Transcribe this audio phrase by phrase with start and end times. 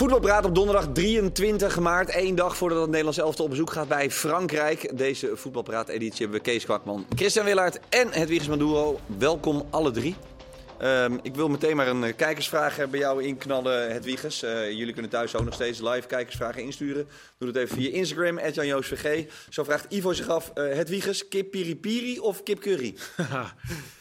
[0.00, 2.10] Voetbalpraat op donderdag 23 maart.
[2.10, 4.98] één dag voordat het Nederlands elftal op bezoek gaat bij Frankrijk.
[4.98, 9.00] Deze voetbalpraat-editie hebben we Kees Kwakman, Christian Willaert en Hedwiges Maduro.
[9.18, 10.16] Welkom alle drie.
[10.78, 14.44] Ehm, ik wil meteen maar een eh, kijkersvraag bij jou inknallen, Hedwiges.
[14.44, 17.08] Uh, jullie kunnen thuis ook nog steeds live kijkersvragen insturen.
[17.38, 19.24] Doe dat even via Instagram, @janjoosvg.
[19.48, 22.94] Zo vraagt Ivo zich af, uh, Hedwiges, kip piri piri of kip curry?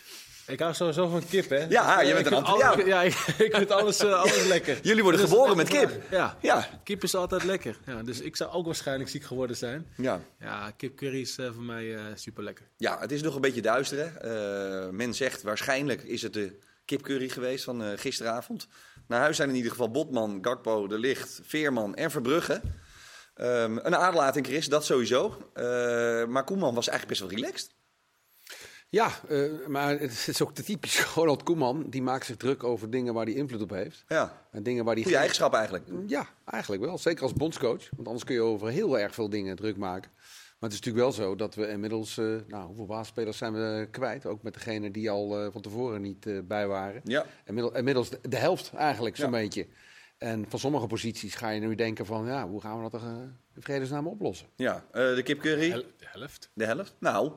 [0.49, 1.65] Ik hou sowieso van kip, hè?
[1.69, 2.85] Ja, je bent een Antilliaan.
[2.85, 3.13] Ja, ik,
[3.47, 4.79] ik vind alles, uh, alles lekker.
[4.89, 5.91] Jullie worden dus geboren met kip.
[6.11, 6.37] Ja.
[6.41, 7.77] ja, kip is altijd lekker.
[7.85, 9.87] Ja, dus ik zou ook waarschijnlijk ziek geworden zijn.
[9.97, 12.65] Ja, ja kipcurry is uh, voor mij uh, super lekker.
[12.77, 14.91] Ja, het is nog een beetje duister, hè?
[14.91, 18.67] men zegt waarschijnlijk is het de kipcurry geweest van gisteravond.
[19.07, 22.61] Naar huis zijn in ieder geval Botman, Gakpo, De Licht, Veerman en Verbrugge.
[23.41, 25.51] Um, een aderlating, Chris, dat sowieso.
[26.27, 27.77] maar Koeman was eigenlijk best wel relaxed.
[28.91, 31.89] Ja, uh, maar het is ook de typisch Ronald Koeman.
[31.89, 34.03] Die maakt zich druk over dingen waar hij invloed op heeft.
[34.07, 34.47] Ja.
[34.51, 35.85] En dingen waar hij Goeie eigenschap eigenlijk.
[36.07, 36.97] Ja, eigenlijk wel.
[36.97, 37.89] Zeker als bondscoach.
[37.95, 40.11] Want anders kun je over heel erg veel dingen druk maken.
[40.59, 42.17] Maar het is natuurlijk wel zo dat we inmiddels...
[42.17, 44.25] Uh, nou, hoeveel baasspelers zijn we kwijt?
[44.25, 47.01] Ook met degene die al uh, van tevoren niet bij waren.
[47.03, 47.25] Ja.
[47.45, 49.39] Inmiddels, inmiddels de, de helft eigenlijk, zo'n ja.
[49.39, 49.67] beetje.
[50.17, 52.25] En van sommige posities ga je nu denken van...
[52.25, 53.07] Ja, hoe gaan we dat er
[53.55, 54.47] in vredesnaam oplossen?
[54.55, 55.69] Ja, de kipcurry.
[55.69, 56.49] De helft.
[56.53, 56.95] De helft?
[56.99, 57.31] Nou...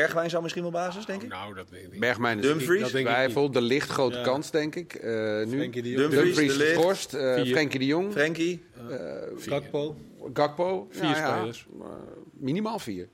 [0.00, 1.28] Bergwijn zou misschien wel basis, denk ik.
[1.28, 2.00] Nou, dat weet ik niet.
[2.00, 3.50] Bergwijn is Dumfries, twijfel.
[3.50, 4.22] De licht grote ja.
[4.22, 4.94] kans, denk ik.
[4.94, 5.02] Uh,
[5.46, 6.00] nu Frenkie de Jong.
[6.00, 7.14] Dumfries, Dumfries de geschorst.
[7.14, 8.12] Uh, Frenkie de Jong.
[8.12, 8.64] Frenkie.
[8.90, 8.96] Uh,
[9.38, 9.96] Gakpo.
[10.32, 10.88] Gakpo.
[10.90, 11.66] Vier ja, spelers.
[11.78, 11.86] Ja,
[12.32, 13.08] minimaal vier.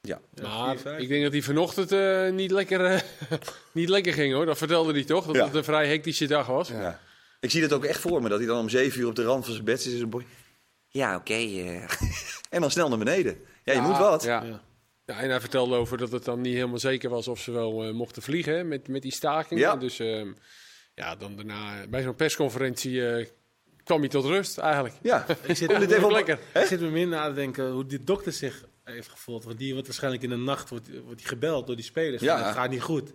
[0.00, 0.20] Ja.
[0.42, 3.00] Maar ik denk dat hij vanochtend uh, niet, lekker, uh,
[3.72, 4.46] niet lekker ging hoor.
[4.46, 5.26] Dat vertelde hij toch?
[5.26, 5.44] Dat ja.
[5.44, 6.68] het een vrij hectische dag was.
[6.68, 7.00] Ja.
[7.40, 8.28] Ik zie het ook echt voor me.
[8.28, 10.00] Dat hij dan om zeven uur op de rand van zijn bed zit.
[10.00, 10.24] En
[10.88, 11.32] ja, oké.
[11.32, 11.82] Okay, uh.
[12.54, 13.38] en dan snel naar beneden.
[13.64, 14.22] Ja, je moet wat.
[14.22, 14.62] Ja.
[15.10, 17.86] Ja, en hij vertelde over dat het dan niet helemaal zeker was of ze wel
[17.86, 19.60] uh, mochten vliegen hè, met, met die staking.
[19.60, 19.76] Ja.
[19.76, 20.26] Dus uh,
[20.94, 23.26] ja, dan daarna bij zo'n persconferentie uh,
[23.84, 24.94] kwam hij tot rust eigenlijk.
[25.02, 26.38] Ja, ik zit, dit even lekker.
[26.54, 29.44] ik zit me meer na te denken hoe die dokter zich heeft gevoeld.
[29.44, 32.22] Want die wordt waarschijnlijk in de nacht wordt, wordt die gebeld door die spelers.
[32.22, 32.44] Ja.
[32.44, 33.12] Dat gaat niet goed.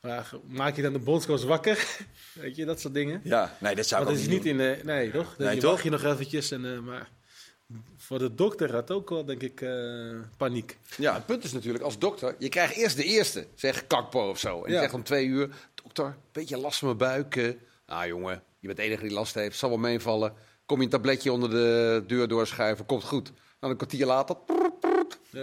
[0.00, 1.86] Maar maak je dan de bondscoach wakker?
[2.40, 3.20] Weet je, dat soort dingen.
[3.24, 4.78] Ja, nee, dat zou ik dat is niet in de...
[4.84, 5.36] Nee, toch?
[5.36, 5.82] Dan nee, je toch?
[5.82, 6.84] je nog eventjes en...
[6.84, 7.08] maar
[7.96, 10.78] voor de dokter had ook wel, denk ik, uh, paniek.
[10.96, 14.38] Ja, het punt is natuurlijk, als dokter, je krijgt eerst de eerste, zeg Kakpo of
[14.38, 14.62] zo.
[14.64, 14.74] En ja.
[14.74, 17.36] je zegt om twee uur, dokter, beetje last van mijn buik.
[17.36, 17.54] Uh,
[17.86, 20.34] nou jongen, je bent de enige die last heeft, zal wel meevallen.
[20.66, 23.32] Kom je een tabletje onder de deur doorschuiven, komt goed.
[23.58, 24.36] Dan een kwartier later.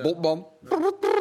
[0.02, 0.48] Botman.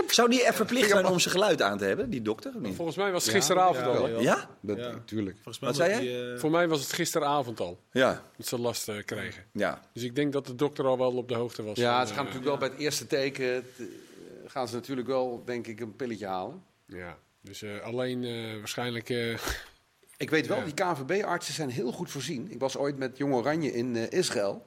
[0.06, 2.52] Zou die er verplicht zijn om zijn geluid aan te hebben, die dokter?
[2.58, 2.74] Niet?
[2.74, 4.08] Volgens mij was het gisteravond ja, al.
[4.08, 4.20] Ja?
[4.20, 4.48] ja?
[4.60, 5.36] Dat, Natuurlijk.
[5.60, 6.32] Wat zei jij?
[6.32, 6.38] Uh...
[6.38, 7.80] Voor mij was het gisteravond al.
[7.92, 8.22] Ja.
[8.36, 9.44] Dat ze last uh, kregen.
[9.52, 9.80] Ja.
[9.92, 11.78] Dus ik denk dat de dokter al wel op de hoogte was.
[11.78, 13.64] Ja, ze gaan natuurlijk wel bij het eerste teken...
[14.46, 16.62] gaan ze natuurlijk wel, denk ik, een pilletje halen.
[16.86, 18.20] Ja, dus uh, alleen
[18.58, 19.08] waarschijnlijk...
[20.16, 22.50] ik weet wel, die KNVB-artsen zijn heel goed voorzien.
[22.50, 24.66] Ik was ooit met Jong Oranje in Israël.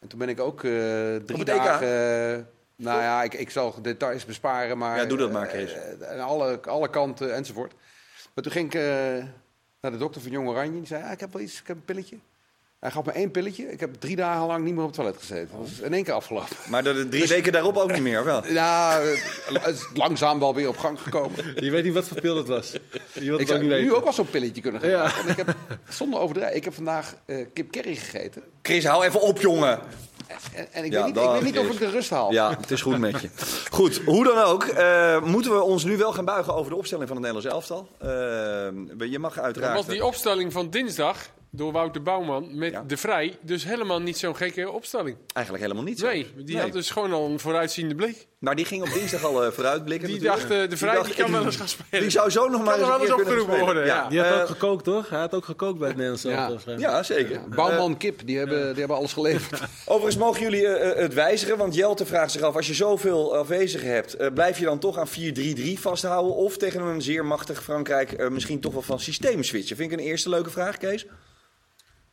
[0.00, 0.60] En toen ben ik ook
[1.26, 2.48] drie dagen...
[2.82, 4.96] Nou ja, ik, ik zal details besparen, maar...
[4.96, 5.74] Ja, doe dat maar, Kees.
[6.00, 7.72] Uh, alle, alle kanten enzovoort.
[8.34, 9.24] Maar toen ging ik uh,
[9.80, 10.78] naar de dokter van Jong Oranje.
[10.78, 12.18] Die zei, ah, ik heb wel iets, ik heb een pilletje.
[12.82, 13.72] Hij gaf me één pilletje.
[13.72, 15.58] Ik heb drie dagen lang niet meer op het toilet gezeten.
[15.58, 16.56] Dat is in één keer afgelopen.
[16.68, 18.46] Maar de drie dus, weken daarop ook niet meer, of wel?
[18.52, 19.00] Ja,
[19.52, 21.54] het is langzaam wel weer op gang gekomen.
[21.64, 22.72] Je weet niet wat voor pil het was.
[23.12, 25.18] Je ik zou nu ook wel zo'n pilletje kunnen gebruiken.
[25.18, 25.22] Ja.
[25.24, 25.56] En ik heb,
[25.88, 28.42] zonder overdrijven, ik heb vandaag uh, kip curry gegeten.
[28.62, 29.80] Chris, hou even op, jongen.
[30.54, 32.32] En, en ik, ja, weet niet, ik weet niet of ik de rust haal.
[32.32, 33.28] Ja, het is goed met je.
[33.70, 34.64] Goed, hoe dan ook.
[34.64, 37.88] Uh, moeten we ons nu wel gaan buigen over de opstelling van het Nederlands elftal.
[38.02, 39.74] Uh, je mag uiteraard...
[39.74, 41.16] Dat was die opstelling van dinsdag
[41.54, 42.84] door Wouter Bouwman met ja.
[42.86, 43.36] De Vrij.
[43.40, 45.16] Dus helemaal niet zo'n gekke opstelling.
[45.32, 46.06] Eigenlijk helemaal niet zo.
[46.06, 46.62] Nee, die nee.
[46.62, 48.26] had dus gewoon al een vooruitziende blik.
[48.38, 50.08] Maar die ging op dinsdag al uh, vooruitblikken.
[50.08, 52.00] Die dacht, uh, De Vrij die, dacht, die kan wel eens gaan spelen.
[52.00, 53.84] Die zou zo nog maar eens, eens opgeroepen worden.
[53.84, 54.08] Ja.
[54.08, 55.08] Die had ook gekookt, toch?
[55.08, 56.72] Hij had ook gekookt bij het Nederlands elftal.
[56.72, 56.78] Ja.
[56.78, 57.32] ja, zeker.
[57.32, 57.48] Ja.
[57.54, 59.60] Bouwman, Kip, die hebben, die hebben alles geleverd.
[59.86, 62.56] Overigens mogen jullie uh, het wijzigen, want Jelte vraagt zich af...
[62.56, 66.34] als je zoveel afwezigen hebt, blijf je dan toch aan 4-3-3 vasthouden...
[66.34, 69.76] of tegen een zeer machtig Frankrijk misschien toch wel van systeem switchen?
[69.76, 71.06] Vind ik een eerste leuke vraag, Kees.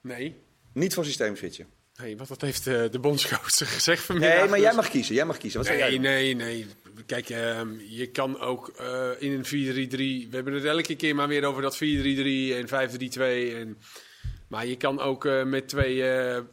[0.02, 0.36] Nee.
[0.74, 1.68] Niet van systeem switchen.
[2.02, 4.40] Nee, wat dat heeft uh, de bondscoach gezegd vanmiddag.
[4.40, 5.16] Nee, maar jij mag kiezen.
[5.16, 5.60] Jij mag kiezen.
[5.60, 6.66] Wat nee, jij nee, nee.
[7.06, 9.50] Kijk, uh, je kan ook uh, in een 4-3-3...
[10.30, 13.22] We hebben het elke keer maar weer over dat 4-3-3 en 5-3-2.
[13.56, 13.78] En...
[14.48, 16.04] Maar je kan ook met twee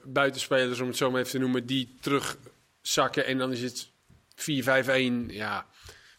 [0.05, 1.67] buitenspelers, om het zo maar even te noemen...
[1.67, 3.89] die terugzakken en dan is het
[5.27, 5.27] 4-5-1.
[5.27, 5.67] Ja,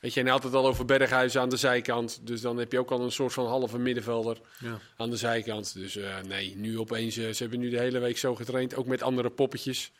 [0.07, 2.19] Weet je, en altijd al over Berghuis aan de zijkant.
[2.23, 4.79] Dus dan heb je ook al een soort van halve middenvelder ja.
[4.97, 5.73] aan de zijkant.
[5.73, 7.17] Dus uh, nee, nu opeens...
[7.17, 9.91] Uh, ze hebben nu de hele week zo getraind, ook met andere poppetjes.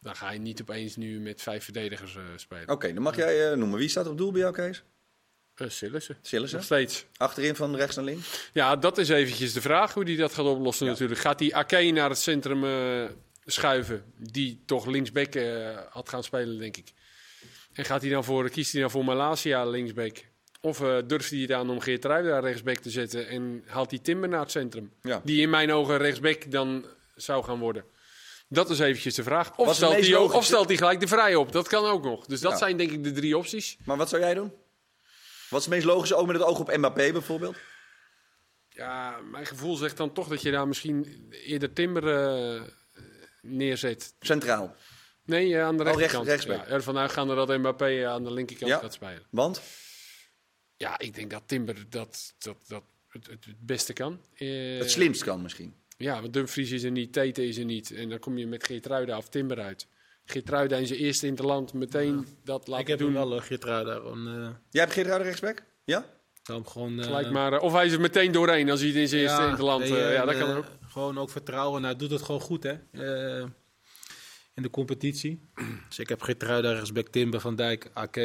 [0.00, 2.62] Dan ga je niet opeens nu met vijf verdedigers uh, spelen.
[2.62, 3.78] Oké, okay, dan mag jij noemen.
[3.78, 4.82] Wie staat op doel bij jou, Kees?
[5.56, 6.16] Uh, Sillissen.
[6.22, 6.56] Sillissen?
[6.56, 7.06] Nog steeds.
[7.16, 8.50] Achterin van rechts naar links?
[8.52, 10.92] Ja, dat is eventjes de vraag hoe hij dat gaat oplossen Ja.
[10.92, 11.20] natuurlijk.
[11.20, 13.04] Gaat hij Ake naar het centrum eh,
[13.44, 16.92] schuiven, die toch linksback eh, had gaan spelen, denk ik.
[17.76, 20.16] En gaat hij dan voor, kiest hij dan voor Malasia linksback?
[20.60, 23.98] Of eh, durft hij het aan om Geert daar rechtsback te zetten en haalt hij
[23.98, 24.92] Timber naar het centrum?
[25.02, 25.20] Ja.
[25.24, 27.84] Die in mijn ogen rechtsback dan zou gaan worden.
[28.48, 29.56] Dat is eventjes de vraag.
[29.56, 30.36] Of, stelt hij, ook- logische?
[30.38, 31.52] of stelt hij gelijk de vrij op.
[31.52, 32.26] Dat kan ook nog.
[32.26, 32.58] Dus dat Ja.
[32.58, 33.76] zijn denk ik de drie opties.
[33.84, 34.52] Maar wat zou jij doen?
[35.50, 37.56] Wat is het meest logische, ook met het oog op Mbappé bijvoorbeeld?
[38.68, 42.62] Ja, mijn gevoel zegt dan toch dat je daar misschien eerder Timber eh,
[43.42, 44.14] neerzet.
[44.20, 44.74] Centraal.
[45.26, 46.28] Nee, eh, aan de Oh, rechts- rechterkant.
[46.28, 46.56] rechtsback.
[46.66, 48.78] ja, ervan uitgaande dat Mbappé aan de linkerkant Ja.
[48.78, 49.22] gaat spelen.
[49.30, 49.60] Want?
[50.76, 54.20] Ja, ik denk dat Timber dat, dat, dat het, het het beste kan.
[54.34, 55.74] Eh, Het slimst kan misschien.
[55.96, 57.90] Ja, want Dumfries is er niet, Tete is er niet.
[57.90, 59.86] En dan kom je met Geertruida of Timber uit.
[60.24, 63.14] Geertruida in zijn eerste interland meteen dat laten Ik heb doen.
[63.14, 63.94] hem wel, uh, Geertruida.
[63.96, 65.62] Eh, Jij hebt Geert Ruijder rechtsback?
[65.84, 66.14] Ja?
[66.42, 66.98] hem gewoon...
[66.98, 69.20] eh, Gelijk maar, eh, of hij is er meteen doorheen als hij het in zijn
[69.22, 69.88] eerste interland...
[69.88, 70.64] nee, eh, ja, dat eh, kan ook.
[70.88, 71.80] Gewoon ook vertrouwen.
[71.80, 72.74] Nou, hij doet het gewoon goed, hè.
[74.56, 75.40] In de competitie.
[75.88, 78.16] Dus ik heb Geertruida, rechtsback Timber, Van Dijk, AK.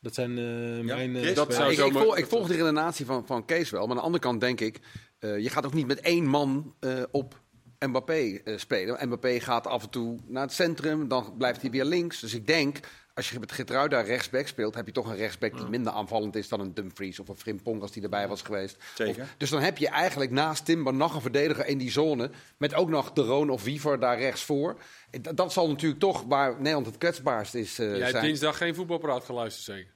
[0.00, 1.16] Dat zijn eh, mijn...
[1.16, 1.34] eh?
[1.34, 1.56] Dat spelers.
[1.56, 3.80] zou ik, zo ik, volg, ik volg de redenatie van, van Kees wel.
[3.80, 4.80] Maar aan de andere kant denk ik,
[5.18, 7.42] eh, je gaat ook niet met één man eh, op
[7.78, 9.06] Mbappé eh, spelen.
[9.06, 12.20] Mbappé gaat af en toe naar het centrum, dan blijft hij weer links.
[12.20, 12.80] Dus ik denk,
[13.14, 16.48] als je met Geertruida rechtsback speelt, heb je toch een rechtsback die minder aanvallend is
[16.48, 18.76] dan een Dumfries of een Frimpong als die erbij was geweest.
[18.94, 19.22] Zeker.
[19.22, 22.30] Of- dus dan heb je eigenlijk naast Timber nog een verdediger in die zone.
[22.58, 24.80] Met ook nog de Roon of Wiever daar rechts voor.
[25.20, 28.24] Dat, dat zal natuurlijk toch waar Nederland het kwetsbaarst is eh, Jij hebt zijn.
[28.24, 29.92] dinsdag geen voetbalpraat geluisterd, zeker?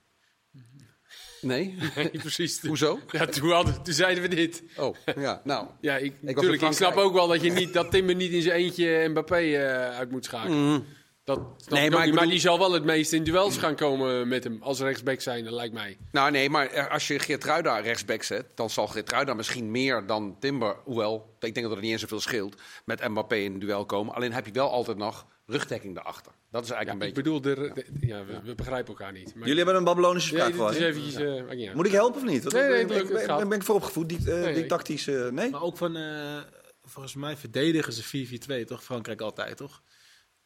[1.41, 1.77] Nee?
[1.97, 2.61] Nee, precies.
[2.61, 3.01] Hoezo?
[3.11, 4.63] Ja, toen, hadden, toen zeiden we dit.
[4.77, 5.67] Oh, ja, nou.
[5.81, 8.43] Ja, ik, in tuurlijk, ik snap ook wel dat, je niet, dat Timber niet in
[8.43, 10.87] zijn eentje Mbappé eh, uit moet schakelen.
[11.29, 14.29] Dat Nee, ik maar ik bedoel- die zal wel het meest in duels gaan komen
[14.29, 15.99] met hem als rechtsback zijn, dat lijkt mij.
[16.13, 20.77] Nou nee, maar als je Geertruida rechtsback zet, dan zal Geertruida misschien meer dan Timber,
[20.85, 24.15] hoewel, ik denk dat er niet eens zoveel scheelt, met Mbappé in een duel komen.
[24.15, 26.33] Alleen heb je wel altijd nog rugdekking daarachter.
[26.51, 27.41] Dat is eigenlijk ik een beetje...
[27.41, 29.35] bedoel, de, de- ja, we, we begrijpen elkaar niet.
[29.35, 31.15] Maar, Jullie hebben een Babylonische vraag voor eventjes...
[31.15, 31.75] eh.
[31.75, 32.43] Moet ik helpen of niet?
[32.43, 34.67] Want Nee, nee, ik, ik, ik- ik ben ik vooropgevoed, die, eh, Nee, die nee.
[34.67, 35.07] tactisch...
[35.09, 35.51] eh, nee?
[35.51, 36.37] Maar ook van, eh,
[36.85, 38.27] volgens mij verdedigen ze
[38.63, 38.85] 4-4-2, toch?
[38.85, 39.83] Frankrijk altijd, toch?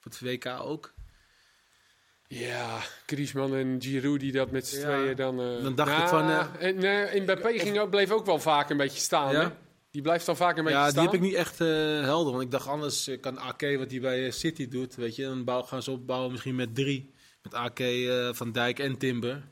[0.02, 0.92] Voor het WK ook.
[2.26, 4.82] Ja, Griezmann en Giroud die dat met z'n Ja.
[4.82, 5.40] tweeën dan...
[5.40, 8.38] eh, Dan dacht nou, ik van, eh, en, eh, Mbappé ging ook, bleef ook wel
[8.38, 9.40] vaak een beetje staan, Ja?
[9.42, 9.48] hè?
[9.90, 11.04] Die blijft dan vaak een beetje Ja, die staan.
[11.04, 11.66] heb ik niet echt eh,
[12.00, 12.32] helder.
[12.32, 15.22] Want ik dacht anders kan AK wat hij bij City doet, weet je.
[15.24, 17.14] Dan bouw, gaan ze opbouwen misschien met drie.
[17.42, 19.42] Met AK, eh, Van Dijk en Timber.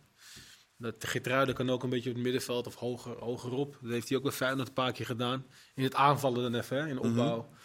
[0.76, 3.76] Dat Geertruiden kan ook een beetje op het middenveld of hoger, hogerop.
[3.82, 5.46] Dat heeft hij ook bij Feyenoord een paar keer gedaan.
[5.74, 7.36] In het aanvallen dan even, hè, in de opbouw.
[7.36, 7.59] Dat je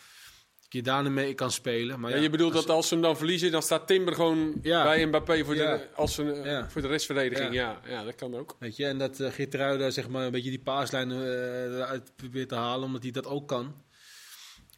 [0.81, 1.99] daar mee kan spelen.
[1.99, 4.13] Maar Ja, ja, je bedoelt als- dat als ze hem dan verliezen, dan staat Timber
[4.15, 4.83] gewoon Ja.
[4.83, 6.69] bij Mbappé voor de, als een, eh, Ja.
[6.69, 7.53] voor de restverdediging.
[7.53, 7.81] Ja.
[7.87, 8.03] Ja.
[8.03, 8.55] Dat kan ook.
[8.59, 11.17] Weet je, en dat uh, Geertruida zeg maar een beetje die paaslijn eh,
[11.75, 13.83] eruit probeert te halen, omdat hij dat ook kan.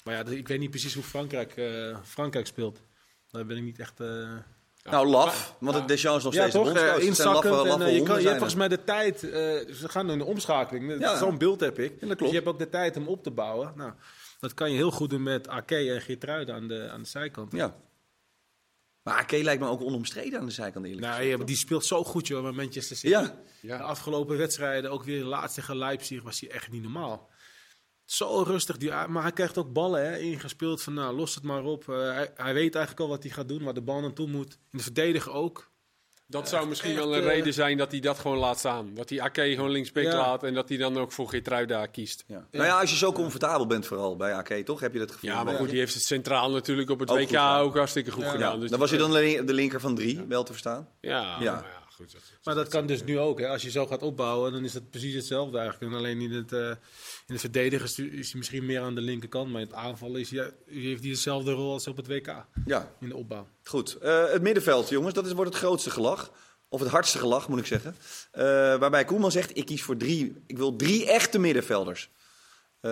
[0.03, 2.81] Maar ja, ik weet niet precies hoe Frankrijk, eh, Frankrijk speelt.
[3.31, 3.99] Daar ben ik niet echt...
[4.91, 5.55] Nou, laf.
[5.59, 6.73] Want het Deschamps is nog Ja, steeds de toch?
[6.73, 6.99] bondscoach.
[6.99, 7.65] Eh, inzakkend.
[7.65, 9.23] En, eh, je, kan, je hebt volgens mij de tijd.
[9.23, 9.29] eh,
[9.73, 10.99] ze gaan in de omschakeling.
[10.99, 11.17] Ja.
[11.17, 11.99] Zo'n beeld heb ik.
[11.99, 12.19] klopt.
[12.19, 13.71] Dus je hebt ook de tijd om op te bouwen.
[13.75, 13.91] Nou,
[14.39, 17.51] dat kan je heel goed doen met Ake en Geertruida aan de, aan de zijkant.
[17.51, 17.75] Ja.
[19.03, 21.39] Maar Ake lijkt me ook onomstreden aan de zijkant eerlijk Nou, gezegd.
[21.39, 23.13] ja, die speelt zo goed joh, met Manchester City.
[23.13, 23.35] Ja.
[23.61, 23.77] Ja.
[23.77, 27.29] De afgelopen wedstrijden, ook weer laatst tegen Leipzig, was hij echt niet normaal.
[28.07, 31.63] Zo rustig, die, maar hij krijgt ook ballen hè, ingespeeld van nou, los het maar
[31.63, 31.89] op.
[31.89, 34.57] Eh, hij, hij weet eigenlijk al wat hij gaat doen, waar de bal naartoe moet.
[34.71, 35.69] In de verdediger ook.
[36.29, 38.93] Dat zou misschien echt, wel een eh, reden zijn dat hij dat gewoon laat staan.
[38.93, 40.15] Dat hij Ake gewoon linksback Ja.
[40.17, 42.23] laat en dat hij dan ook voor Geertruida kiest.
[42.27, 42.47] Ja.
[42.51, 44.79] Nou ja, als je zo comfortabel bent vooral bij Ake, toch?
[44.79, 45.29] Heb je dat gevoel?
[45.29, 48.23] Ja, maar goed, die heeft het centraal natuurlijk op het Ook WK ook hartstikke goed
[48.23, 48.29] Ja.
[48.31, 48.53] gedaan.
[48.53, 50.87] Ja, Dus dan was je dan de de linker van drie, wel te verstaan.
[51.01, 51.37] Ja,
[51.97, 53.39] Dat- Maar dat kan dus nu ook.
[53.39, 53.47] Hè.
[53.47, 55.91] Als je zo gaat opbouwen, dan is het precies hetzelfde eigenlijk.
[55.91, 56.59] En alleen in het, eh
[57.27, 59.51] in het verdedigen is hij- is hij misschien meer aan de linkerkant.
[59.51, 62.45] Maar in het aanvallen is hij, heeft hij dezelfde rol als op het WK.
[62.65, 63.47] Ja, In de opbouw.
[63.63, 63.95] goed.
[63.95, 66.31] Eh, het middenveld, jongens, dat is, wordt het grootste gelach.
[66.69, 67.95] Of het hardste gelach, moet ik zeggen.
[68.31, 68.43] Eh,
[68.79, 72.09] waarbij Koeman zegt, ik kies voor drie, ik wil drie echte middenvelders.
[72.79, 72.91] Eh,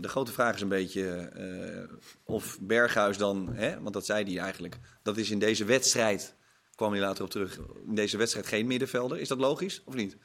[0.00, 4.42] de grote vraag is een beetje eh, of Berghuis dan, hè, want dat zei hij
[4.42, 6.34] eigenlijk, dat is in deze wedstrijd,
[6.76, 9.20] kwam hij later op terug, in deze wedstrijd geen middenvelder.
[9.20, 10.16] Is dat logisch of niet?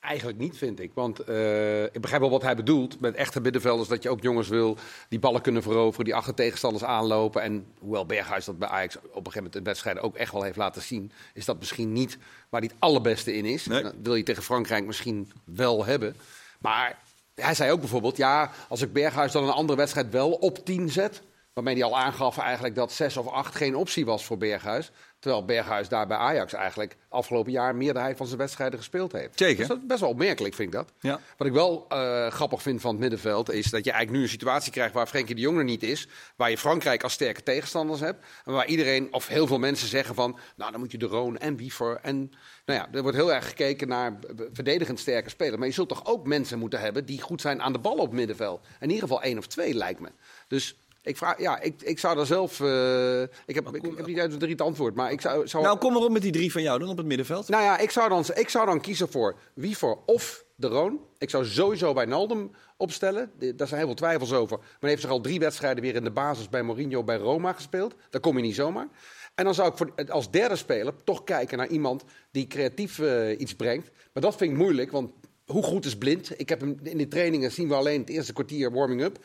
[0.00, 0.90] Eigenlijk niet, vind ik.
[0.94, 3.88] Want eh, ik begrijp wel wat hij bedoelt met echte middenvelders.
[3.88, 4.76] Dat je ook jongens wil
[5.08, 7.42] die ballen kunnen veroveren, die achter tegenstanders aanlopen.
[7.42, 10.42] En hoewel Berghuis dat bij Ajax op een gegeven moment in wedstrijden ook echt wel
[10.42, 12.18] heeft laten zien, is dat misschien niet
[12.48, 13.66] waar hij het allerbeste in is.
[13.66, 13.82] Nee.
[13.82, 16.16] Dat wil je tegen Frankrijk misschien wel hebben.
[16.60, 16.98] Maar
[17.34, 20.90] hij zei ook bijvoorbeeld, ja, als ik Berghuis dan een andere wedstrijd wel op 10
[20.90, 21.22] zet,
[21.56, 24.90] Waarmee hij al aangaf eigenlijk dat 6 of 8 geen optie was voor Berghuis.
[25.18, 29.38] Terwijl Berghuis daar bij Ajax eigenlijk afgelopen jaar meerderheid van zijn wedstrijden gespeeld heeft.
[29.38, 29.56] Zeker.
[29.56, 30.92] Dus dat is best wel opmerkelijk, vind ik dat.
[31.00, 31.20] Ja.
[31.36, 34.30] Wat ik wel eh, grappig vind van het middenveld is dat je eigenlijk nu een
[34.30, 36.08] situatie krijgt waar Frenkie de Jong er niet is.
[36.36, 38.24] Waar je Frankrijk als sterke tegenstanders hebt.
[38.44, 41.38] En waar iedereen, of heel veel mensen zeggen van, nou dan moet je de Roon
[41.38, 41.98] en Wiever.
[42.02, 42.32] En
[42.64, 44.18] nou ja, er wordt heel erg gekeken naar
[44.52, 45.56] verdedigend sterke spelers.
[45.56, 48.06] Maar je zult toch ook mensen moeten hebben die goed zijn aan de bal op
[48.06, 48.66] het middenveld.
[48.80, 50.08] In ieder geval één of twee lijkt me.
[50.48, 54.06] Dus ik vraag, ja, ik, ik zou daar zelf, eh, ik, heb, ik, ik heb
[54.06, 56.22] niet uit het drie het antwoord, maar ik zou, zou Nou, kom maar op met
[56.22, 57.48] die drie van jou dan op het middenveld.
[57.48, 61.00] nou ja, ik zou, dan, ik zou dan kiezen voor Wiever of De Roon.
[61.18, 63.30] Ik zou sowieso bij Naldum opstellen.
[63.38, 64.56] De- Daar zijn heel veel twijfels over.
[64.58, 67.52] Maar hij heeft zich al drie wedstrijden weer in de basis bij Mourinho bij Roma
[67.52, 67.94] gespeeld.
[68.10, 68.88] Daar kom je niet zomaar.
[69.34, 73.38] En dan zou ik voor, als derde speler toch kijken naar iemand die creatief eh,
[73.40, 73.90] iets brengt.
[74.12, 75.10] Maar dat vind ik moeilijk, want
[75.46, 76.40] hoe goed is Blind?
[76.40, 79.18] Ik heb hem in de trainingen zien we alleen het eerste kwartier warming-up.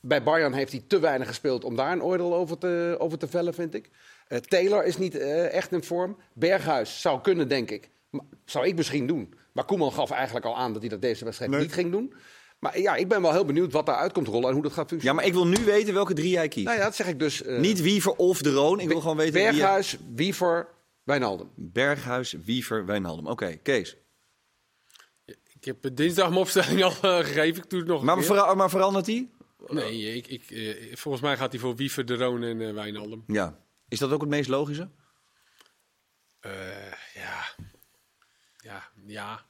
[0.00, 3.28] Bij Bayern heeft hij te weinig gespeeld om daar een oordeel over te, over te
[3.28, 3.90] vellen, vind ik.
[4.28, 6.16] Eh, Taylor is niet eh, echt in vorm.
[6.34, 7.90] Berghuis zou kunnen, denk ik.
[8.10, 9.34] Maar, zou ik misschien doen.
[9.52, 11.60] Maar Koeman gaf eigenlijk al aan dat hij dat deze wedstrijd Nee.
[11.60, 12.14] niet ging doen.
[12.58, 14.90] Maar ja, ik ben wel heel benieuwd wat daaruit komt rollen en hoe dat gaat
[14.90, 15.14] Ja, functioneren.
[15.14, 16.66] maar ik wil nu weten welke drie jij kiest.
[16.66, 17.42] Nou ja, dat zeg ik dus.
[17.42, 18.80] eh, Niet Wiever of De Roon.
[18.80, 20.68] Ik wil gewoon weten wie Berghuis, Wiever,
[21.02, 21.50] Wijnaldum.
[21.54, 23.26] Berghuis, Wiever, Wijnaldum.
[23.26, 23.96] Oké, Kees.
[25.60, 27.62] Ik heb dinsdag mijn opstelling al gegeven.
[27.62, 28.24] Ik doe het nog een Maar, keer.
[28.24, 29.30] vera- maar verandert die?
[29.66, 33.24] Nee, ik, ik, eh, volgens mij gaat hij voor Wiever, De Roon en eh Wijnaldum.
[33.26, 33.58] Ja.
[33.88, 34.90] Is dat ook het meest logische?
[36.40, 36.52] Eh,
[37.14, 37.44] ja.
[38.56, 39.46] Ja, ja.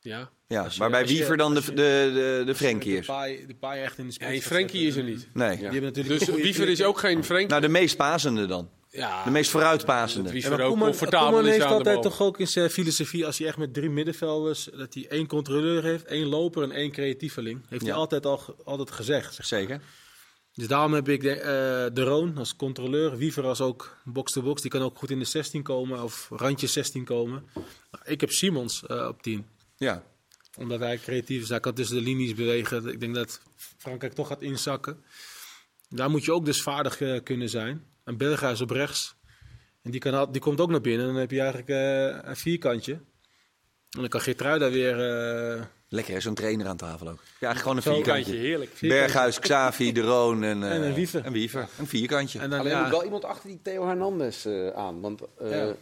[0.00, 0.30] Ja.
[0.46, 3.06] Ja, je- waarbij als je- Wiever dan de, de, de, de Frenkie is.
[3.06, 4.30] paai, de paai echt in de spits.
[4.30, 5.28] Nee, gaat Frenkie is er niet.
[5.34, 5.48] Nee.
[5.50, 5.54] Ja.
[5.54, 7.48] Die hebben natuurlijk Dus goede Wiever is ook geen Frenkie.
[7.48, 8.70] Nou, de meest pasende dan.
[8.98, 10.30] Ja, De meest vooruitpasende.
[10.30, 13.38] Wiever maar ook Koeman, comfortabel Koeman is heeft altijd toch ook in zijn filosofie, als
[13.38, 17.60] hij echt met drie middenvelders, dat hij één controleur heeft, één loper en één creatieveling.
[17.68, 17.88] Heeft Ja.
[17.88, 19.34] hij altijd al altijd gezegd.
[19.34, 19.46] Zeg.
[19.46, 19.80] Zeker.
[20.54, 24.62] Dus daarom heb ik de, eh, de Roon als controleur, Wiever als ook box-to-box.
[24.62, 27.44] Die kan ook goed in de 16 komen of randje 16 komen.
[27.54, 30.02] Nou, ik heb Simons eh, op 10 Ja.
[30.58, 31.48] omdat hij creatief is.
[31.48, 32.86] Hij kan tussen de linies bewegen.
[32.86, 33.42] Ik denk dat
[33.76, 35.04] Frankrijk toch gaat inzakken.
[35.88, 37.84] Daar moet je ook dus vaardig eh, kunnen zijn.
[38.08, 39.14] En Berghuis op rechts.
[39.82, 41.06] En die, kan, al- die komt ook naar binnen.
[41.06, 42.92] Dan heb je eigenlijk eh, een vierkantje.
[42.92, 45.00] En dan kan Geertruida weer...
[45.56, 47.22] eh, Lekker, hè, zo'n trainer aan tafel ook.
[47.40, 48.36] Ja, gewoon een Zo, vierkantje.
[48.36, 48.76] heerlijk.
[48.80, 51.26] Berghuis, Xavi, De Roon en, eh, En een Wiever.
[51.26, 51.68] Een Wiever.
[51.78, 52.38] Een vierkantje.
[52.38, 55.00] en dan, Alleen ja, moet wel iemand achter die Theo Hernandez eh, aan.
[55.00, 55.74] Want eh, Ja.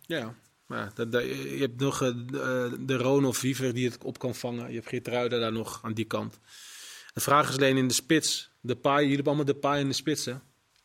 [0.00, 0.34] ja,
[0.66, 4.18] maar dat, dat- je hebt nog eh, de, de Roon of Wiever die het op
[4.18, 4.68] kan vangen.
[4.68, 6.38] Je hebt Geertruida daar nog aan die kant.
[7.14, 8.50] De vraag is alleen in de spits.
[8.60, 10.34] De paai, jullie hebben allemaal de paai in de spits, hè?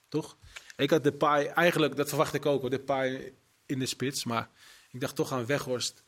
[0.09, 0.37] Toch?
[0.77, 3.33] Ik had de paai, eigenlijk, dat verwacht ik ook, hoor, de paai
[3.65, 4.23] in de spits.
[4.23, 4.49] Maar
[4.91, 6.03] ik dacht toch aan Weghorst.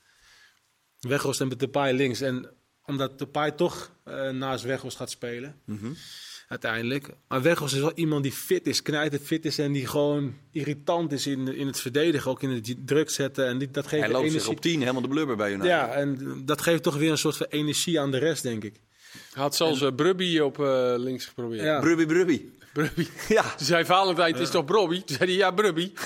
[0.99, 2.21] Weghorst en de paai links.
[2.21, 2.49] En
[2.85, 5.91] omdat de paai toch eh, naast Weghorst gaat spelen, Mhm.
[6.47, 7.09] uiteindelijk.
[7.27, 11.11] Maar Weghorst is wel iemand die fit is, knijtend fit is en die gewoon irritant
[11.11, 12.31] is in, in het verdedigen.
[12.31, 13.47] Ook in het druk zetten.
[13.47, 14.55] En die, dat geeft Hij loopt zich energie.
[14.55, 15.67] op 10 helemaal de blubber bij United.
[15.69, 18.79] Ja, en dat geeft toch weer een soort van energie aan de rest, denk ik.
[19.33, 21.63] Hij had zelfs eh, Brubby op eh, links geprobeerd.
[21.63, 21.79] Ja.
[21.79, 22.45] Brubby, brubby.
[22.75, 23.07] Brubby.
[23.27, 23.41] Ja.
[23.41, 25.03] Toen zei Valentijn, het is toch Brobby?
[25.03, 25.91] Toen zei hij, ja, Brubby.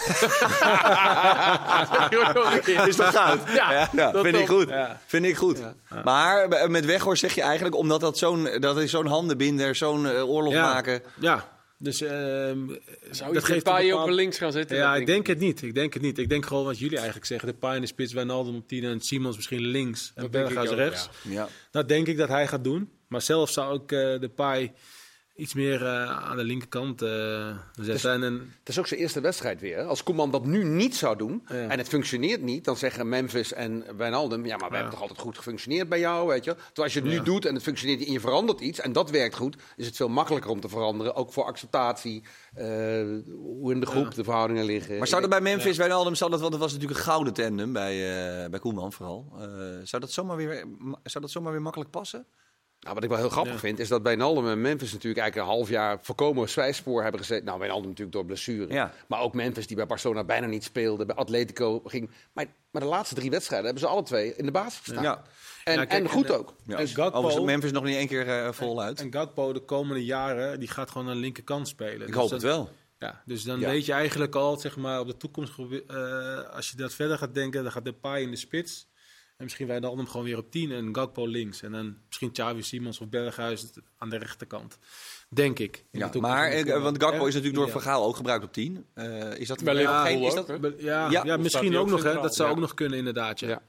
[2.87, 3.39] Is dat goud?
[3.53, 4.57] Ja, Ja, dat vind ik toch.
[4.57, 4.69] goed.
[4.69, 5.01] Ja.
[5.05, 5.59] Vind ik goed.
[6.03, 10.07] Maar eh, met Weghorst zeg je eigenlijk, omdat dat zo'n dat is zo'n handenbinder, zo'n
[10.07, 10.73] eh, oorlog Ja.
[10.73, 11.01] maken.
[11.19, 11.47] Ja,
[11.77, 12.79] dus ehm, Zou je
[13.11, 14.77] dat de geeft een paai bepaald- op links gaan zetten?
[14.77, 15.61] Ja, ik denk het niet.
[15.61, 16.17] Ik denk het niet.
[16.17, 17.47] Ik denk gewoon wat jullie eigenlijk zeggen.
[17.47, 20.11] De paai in de spits, Wijnaldum op 10 en Simons misschien links.
[20.15, 21.09] En Berghuis rechts.
[21.21, 21.31] ja.
[21.31, 21.47] Ja.
[21.71, 22.89] Dat denk ik dat hij gaat doen.
[23.07, 24.71] Maar zelf zou ik eh, de paai
[25.39, 28.11] iets meer eh, aan de linkerkant eh, zetten.
[28.11, 29.81] En, en, Het is ook zijn eerste wedstrijd weer.
[29.83, 31.55] Als Koeman dat nu niet zou doen Ja.
[31.55, 34.79] en het functioneert niet, dan zeggen Memphis en Wijnaldum, ja, maar we Ja.
[34.81, 36.53] hebben toch altijd goed gefunctioneerd bij jou, weet je.
[36.55, 37.17] Terwijl als je het Ja.
[37.17, 39.85] nu doet en het functioneert niet en je verandert iets en dat werkt goed, is
[39.85, 41.15] het veel makkelijker om te veranderen.
[41.15, 42.65] Ook voor acceptatie, eh,
[43.31, 44.97] hoe in de groep de verhoudingen liggen.
[44.97, 47.73] Maar zou dat bij Memphis, Wijnaldum, zou dat, want dat was natuurlijk een gouden tandem
[47.73, 47.93] bij,
[48.43, 49.33] eh, bij Koeman vooral.
[49.39, 49.45] Eh,
[49.83, 50.65] zou, dat zomaar weer,
[51.03, 52.25] zou dat zomaar weer makkelijk passen?
[52.89, 53.59] Nou, wat ik wel heel grappig Ja.
[53.67, 57.43] vind, is dat Wijnaldum en Memphis natuurlijk eigenlijk een half jaar voorkomen zwijspoor hebben gezet.
[57.43, 58.73] Nou, Wijnaldum natuurlijk door blessure.
[58.73, 58.93] Ja.
[59.07, 62.09] Maar ook Memphis, die bij Barcelona bijna niet speelde, bij Atletico ging.
[62.33, 65.03] Maar, maar de laatste drie wedstrijden hebben ze alle twee in de basis gestaan.
[65.03, 65.21] Ja.
[65.63, 66.53] En, kijk, en goed en, ook.
[66.67, 66.77] ja.
[66.77, 68.99] En Gakpo- Overigens Memphis nog niet één keer eh, voluit.
[68.99, 72.01] en Gakpo de komende jaren, die gaat gewoon aan de linkerkant spelen.
[72.01, 72.69] Ik Dus hoop dat- het wel.
[72.99, 73.67] Ja, dus dan Ja.
[73.69, 75.53] weet je eigenlijk al, zeg maar, op de toekomst,
[75.87, 78.87] eh, als je dat verder gaat denken, dan gaat de paai in de spits.
[79.39, 81.61] En misschien Wijnaldum gewoon weer op 10 en Gakpo links.
[81.61, 84.77] En dan misschien Xavi Simons of Berghuis aan de rechterkant.
[85.29, 85.85] Denk ik.
[85.91, 87.27] Ja, maar, eh, want Gakpo Ja?
[87.27, 87.71] is natuurlijk door Ja.
[87.71, 88.85] Van Gaal ook gebruikt op 10.
[88.93, 92.13] Eh, is dat ja, geen, is dat, Ja, Ja, ja, misschien ook ook nog, hè.
[92.13, 92.55] Dat zou Ja.
[92.55, 93.39] ook nog kunnen, inderdaad.
[93.39, 93.47] Ja.
[93.47, 93.61] Ja.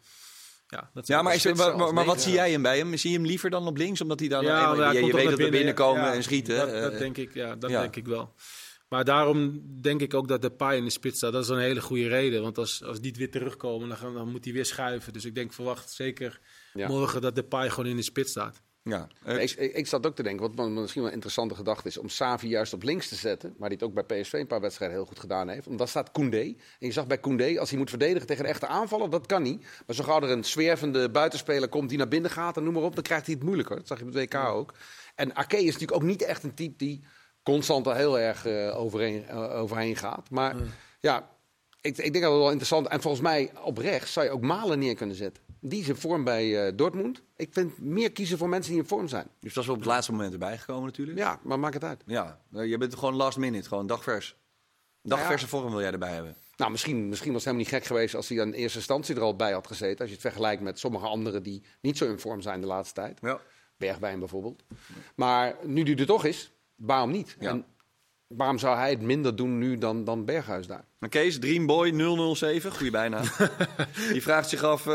[0.69, 2.97] Ja, dat Ja, maar, is, maar, maar, maar wat zie jij hem bij hem?
[2.97, 4.01] Zie je hem liever dan op links?
[4.01, 4.45] Omdat hij dan...
[4.45, 6.57] Ja, maar hij je, weet dat er binnenkomen Ja, en schieten.
[6.57, 7.81] Dat, eh, dat denk ik, ja, dat ja.
[7.81, 8.35] denk ik wel.
[8.91, 11.33] Maar daarom denk ik ook dat de Pai in de spits staat.
[11.33, 12.43] Dat is een hele goede reden.
[12.43, 15.13] Want als, als die weer terugkomen, dan, gaan, dan moet hij weer schuiven.
[15.13, 16.41] Dus ik denk, verwacht zeker
[16.75, 16.89] Ja.
[16.89, 18.63] morgen dat de Pai gewoon in de spits staat.
[18.83, 19.09] ja.
[19.25, 21.97] Eh, Ik, ik, ik zat ook te denken, wat misschien wel een interessante gedachte is,
[21.99, 23.55] om Savi juist op links te zetten.
[23.59, 25.67] Maar die het ook bij PSV een paar wedstrijden heel goed gedaan heeft.
[25.67, 26.41] Want daar staat Koundé.
[26.43, 29.43] En je zag bij Koundé, als hij moet verdedigen tegen een echte aanvaller, dat kan
[29.43, 29.61] niet.
[29.87, 32.83] Maar zo gauw er een zwervende buitenspeler komt die naar binnen gaat en noem maar
[32.83, 33.77] op, dan krijgt hij het moeilijker.
[33.77, 34.75] Dat zag je bij het WK ook.
[35.15, 37.05] En Ake is natuurlijk ook niet echt een type die
[37.51, 40.31] constant er heel erg eh, overheen, eh, overheen gaat.
[40.31, 40.57] Maar
[41.01, 41.29] ja,
[41.81, 44.43] ik, ik denk dat het wel interessant En volgens mij op rechts zou je ook
[44.43, 45.43] Malen neer kunnen zetten.
[45.61, 47.23] Die is in vorm bij eh, Dortmund.
[47.37, 49.27] Ik vind meer kiezen voor mensen die in vorm zijn.
[49.41, 51.19] dus dat is wel op het laatste moment erbij gekomen natuurlijk.
[51.19, 52.03] Ja, maar maak het uit.
[52.07, 54.39] Ja, eh, je bent gewoon last minute, gewoon dagvers.
[55.03, 56.37] Dagverse vorm wil jij erbij hebben.
[56.57, 59.21] Nou, misschien, misschien was het helemaal niet gek geweest als hij in eerste instantie er
[59.21, 59.99] al bij had gezeten.
[59.99, 62.95] Als je het vergelijkt met sommige anderen die niet zo in vorm zijn de laatste
[62.95, 63.19] tijd.
[63.23, 63.41] Ja.
[63.77, 64.63] Bergwijn bijvoorbeeld.
[65.15, 67.37] Maar nu die er toch is, waarom niet?
[67.41, 67.49] Ja.
[67.51, 67.65] En
[68.27, 70.85] waarom zou hij het minder doen nu dan, dan Berghuis daar?
[70.99, 71.93] Maar Kees, Dreamboy
[72.35, 73.25] 007, goede bijnaam.
[74.13, 74.93] Die vraagt zich af, eh,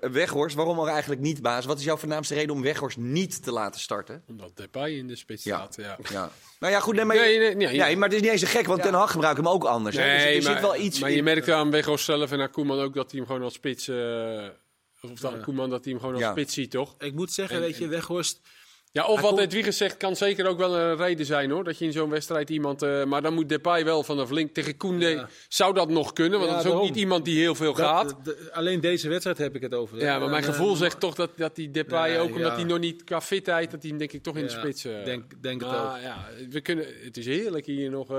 [0.00, 1.64] Weghorst, waarom er eigenlijk niet baas?
[1.64, 4.22] Wat is jouw voornaamste reden om Weghorst niet te laten starten?
[4.28, 5.56] Omdat Depay in de spits Ja.
[5.56, 5.76] staat.
[5.76, 5.98] Ja.
[6.10, 6.30] Ja.
[6.60, 8.46] Nou ja, goed, nee, maar, Nee, nee, nee, ja, maar het is niet eens zo
[8.48, 9.96] gek, want Ten Hag gebruikt hem ook anders.
[9.96, 10.02] hè?
[10.02, 11.16] Dus er zit wel iets maar in.
[11.16, 13.88] je merkt aan Weghorst zelf en aan Koeman ook dat hij hem gewoon als spits...
[13.88, 14.46] eh,
[15.00, 16.30] of dan Koeman dat hij hem gewoon als Ja.
[16.30, 16.94] spits ziet, toch?
[16.98, 18.40] Ik moet zeggen, En- weet je, Weghorst...
[18.94, 21.64] Ja, of Hij wat komt- Edwiges zegt, kan zeker ook wel een reden zijn hoor.
[21.64, 22.82] Dat je in zo'n wedstrijd iemand.
[22.82, 25.08] eh, maar dan moet Depay wel vanaf link tegen Koundé.
[25.08, 25.28] Ja.
[25.48, 26.38] Zou dat nog kunnen?
[26.38, 26.92] Want Ja, dat is ook daarom.
[26.92, 28.16] niet iemand die heel veel dat- gaat.
[28.24, 29.98] de- alleen deze wedstrijd heb ik het over.
[30.00, 32.50] ja, maar mijn En, eh, gevoel zegt toch dat, dat die Depay Nee, ook, omdat
[32.50, 32.54] ja.
[32.54, 34.84] hij nog niet qua fitheid, dat hij hem denk ik toch in de spits.
[34.84, 36.02] eh, denk- denk het maar ook.
[36.02, 38.16] Ja, we kunnen, het is heerlijk hier nog eh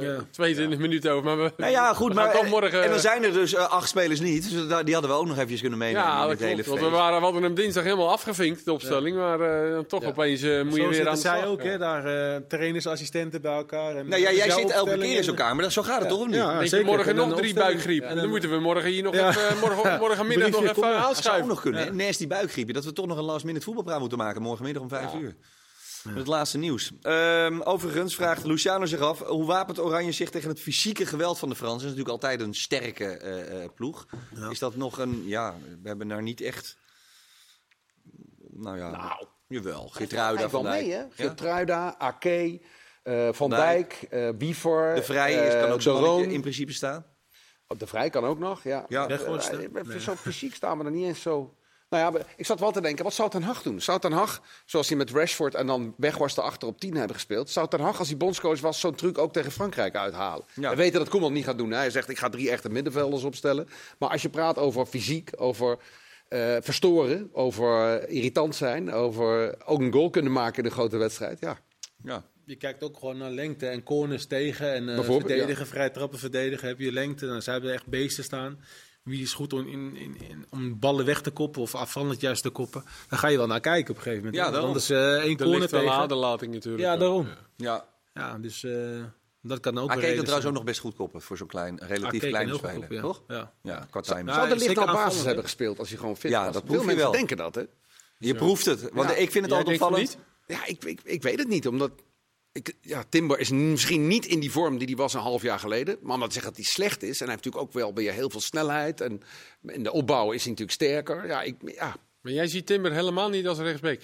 [0.00, 0.16] Ja.
[0.30, 1.24] 22 minuten over.
[1.24, 2.82] Maar we, Nou ja, goed, we maar gaan toch morgen.
[2.82, 4.50] en dan zijn er dus acht spelers niet.
[4.50, 6.62] Dus da- die hadden we ook nog eventjes kunnen meenemen ja, in dat het hele.
[6.62, 9.16] Want we, waren, we hadden hem dinsdag helemaal afgevinkt, de opstelling.
[9.16, 10.08] Maar eh, dan toch Ja.
[10.18, 11.68] Opeens eh, moet je weer aan de zij ook, Ja.
[11.68, 11.78] hè?
[11.78, 13.96] Daar eh trainersassistenten bij elkaar.
[13.96, 16.00] En Nou ja, jij jouw zit elke keer in zo'n kamer, maar dat, zo gaat
[16.00, 16.34] het toch of niet?
[16.34, 16.86] Ja, zeker.
[16.86, 18.02] morgen En nog drie buikgriep.
[18.02, 19.28] En dan moeten we morgen hier nog Ja.
[19.28, 20.90] even, morgen, morgenmiddag nog even maar.
[20.90, 21.48] Dat zou ook aanschuiven.
[21.48, 21.96] nog kunnen.
[21.96, 24.88] Naast die buikgriepje, dat we toch nog een last minute voetbalpraat moeten maken morgenmiddag om
[24.88, 25.34] vijf uur.
[26.08, 26.92] Het laatste nieuws.
[27.02, 31.48] Ehm, overigens vraagt Luciano zich af, hoe wapent Oranje zich tegen het fysieke geweld van
[31.48, 31.88] de Fransen?
[31.88, 34.06] Dat is natuurlijk altijd een sterke eh, eh, ploeg.
[34.50, 36.76] Is dat nog een, ja, we hebben daar niet echt,
[38.50, 40.86] nou ja, Nou, jawel, Geertruida Hij van wel Dijk.
[40.86, 41.04] mee, hè?
[41.10, 42.60] Gertruida, Ake,
[43.02, 43.96] eh, Van Dijk.
[44.00, 46.22] Dijk, eh Wiever, De Vrij is, kan eh, ook Roon.
[46.24, 47.06] in principe staan.
[47.66, 48.84] Oh, De Vrij kan ook nog, ja.
[48.88, 49.06] Ja.
[49.06, 50.00] Nee.
[50.00, 51.52] Zo fysiek staan we er niet eens zo...
[51.90, 53.80] Nou ja, maar ik zat wel te denken, wat zou Ten Hag doen?
[53.80, 57.50] Zou Ten Hag, zoals hij met Rashford en dan Weghorst erachter op 10 hebben gespeeld...
[57.50, 60.44] zou Ten Hag, als hij bondscoach was, zo'n truc ook tegen Frankrijk uithalen?
[60.54, 60.70] Ja.
[60.70, 61.70] We weten dat Koeman niet gaat doen.
[61.70, 61.76] Hè?
[61.76, 63.68] Hij zegt, ik ga drie echte middenvelders opstellen.
[63.98, 65.78] Maar als je praat over fysiek, over
[66.28, 67.28] eh, verstoren...
[67.32, 71.40] over irritant zijn, over ook een goal kunnen maken in een grote wedstrijd...
[71.40, 71.58] ja,
[72.04, 72.24] Ja.
[72.44, 76.68] Je kijkt ook gewoon naar lengte en corners tegen en eh, verdedigen, vrij trappen verdedigen.
[76.68, 78.58] Heb je lengte, dan zijn er echt beesten staan.
[79.02, 82.42] Wie is goed om, in, in, in- om ballen weg te koppen of afvallend juist
[82.42, 82.84] te koppen?
[83.08, 84.34] Dan ga je wel naar kijken op een gegeven moment.
[84.36, 84.70] Ja, Want daarom.
[84.70, 85.94] Anders eh één Er corner ligt wel tegen.
[85.96, 86.82] aderlating natuurlijk.
[86.84, 87.28] Ja, daarom.
[87.56, 87.88] ja.
[88.14, 88.72] Ja, dus eh,
[89.48, 92.20] dat kan ook een kan trouwens ook nog best goed koppen voor zo'n klein, relatief
[92.20, 93.02] kleine heel goed speler, koppen, ja.
[93.02, 93.22] toch?
[93.28, 93.52] Ja.
[93.62, 94.34] Ja, qua timing.
[94.34, 96.52] Zou de licht nou basis hebben gespeeld als hij gewoon fit Ja, was?
[96.52, 97.12] dat Veel mensen wel.
[97.12, 97.62] denken dat, hè?
[98.18, 99.14] Je proeft het, want Ja.
[99.16, 100.18] ik vind het altijd opvallend.
[100.46, 101.90] Ja, ik, ik, ik weet het niet, omdat...
[102.52, 105.58] Ik, ja, Timber is misschien niet in die vorm die hij was een half jaar
[105.58, 105.98] geleden.
[106.02, 107.20] Maar omdat zeggen dat hij slecht is.
[107.20, 109.00] En hij heeft natuurlijk ook wel weer heel veel snelheid.
[109.00, 109.22] En
[109.62, 111.26] in de opbouw is hij natuurlijk sterker.
[111.26, 114.00] Ja, ik, ja, Maar jij ziet Timber helemaal niet als rechtsback.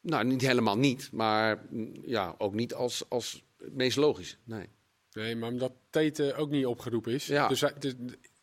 [0.00, 1.08] nou, niet helemaal niet.
[1.12, 4.38] Maar mm, ja, ook niet als, als het meest logisch.
[4.44, 4.68] Nee.
[5.12, 7.26] Nee, maar omdat Tate ook niet opgeroepen is.
[7.26, 7.48] Ja.
[7.48, 7.64] Dus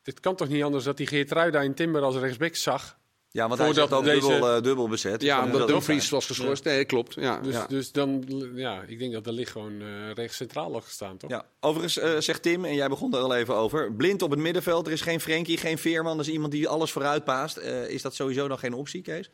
[0.01, 2.97] dit kan toch niet anders dat hij Geertruida en Timber als rechtsback zag.
[3.29, 5.21] Ja, want hij zit ook deze- dubbel, eh, dubbel bezet.
[5.21, 6.63] Ja, omdat dat Dumfries was geschorst.
[6.63, 7.13] Nee, klopt.
[7.13, 7.67] Ja, Dus, ja.
[7.67, 8.25] dus dan,
[8.55, 11.29] ja, ik denk dat er ligt gewoon eh rechts centraal had gestaan, toch?
[11.29, 13.93] Ja, overigens eh, zegt Tim, en jij begon er al even over.
[13.93, 16.17] Blind op het middenveld, er is geen Frenkie, geen Veerman.
[16.17, 17.57] Dat is iemand die alles vooruit paast.
[17.57, 19.29] Eh, is dat sowieso dan geen optie, Kees?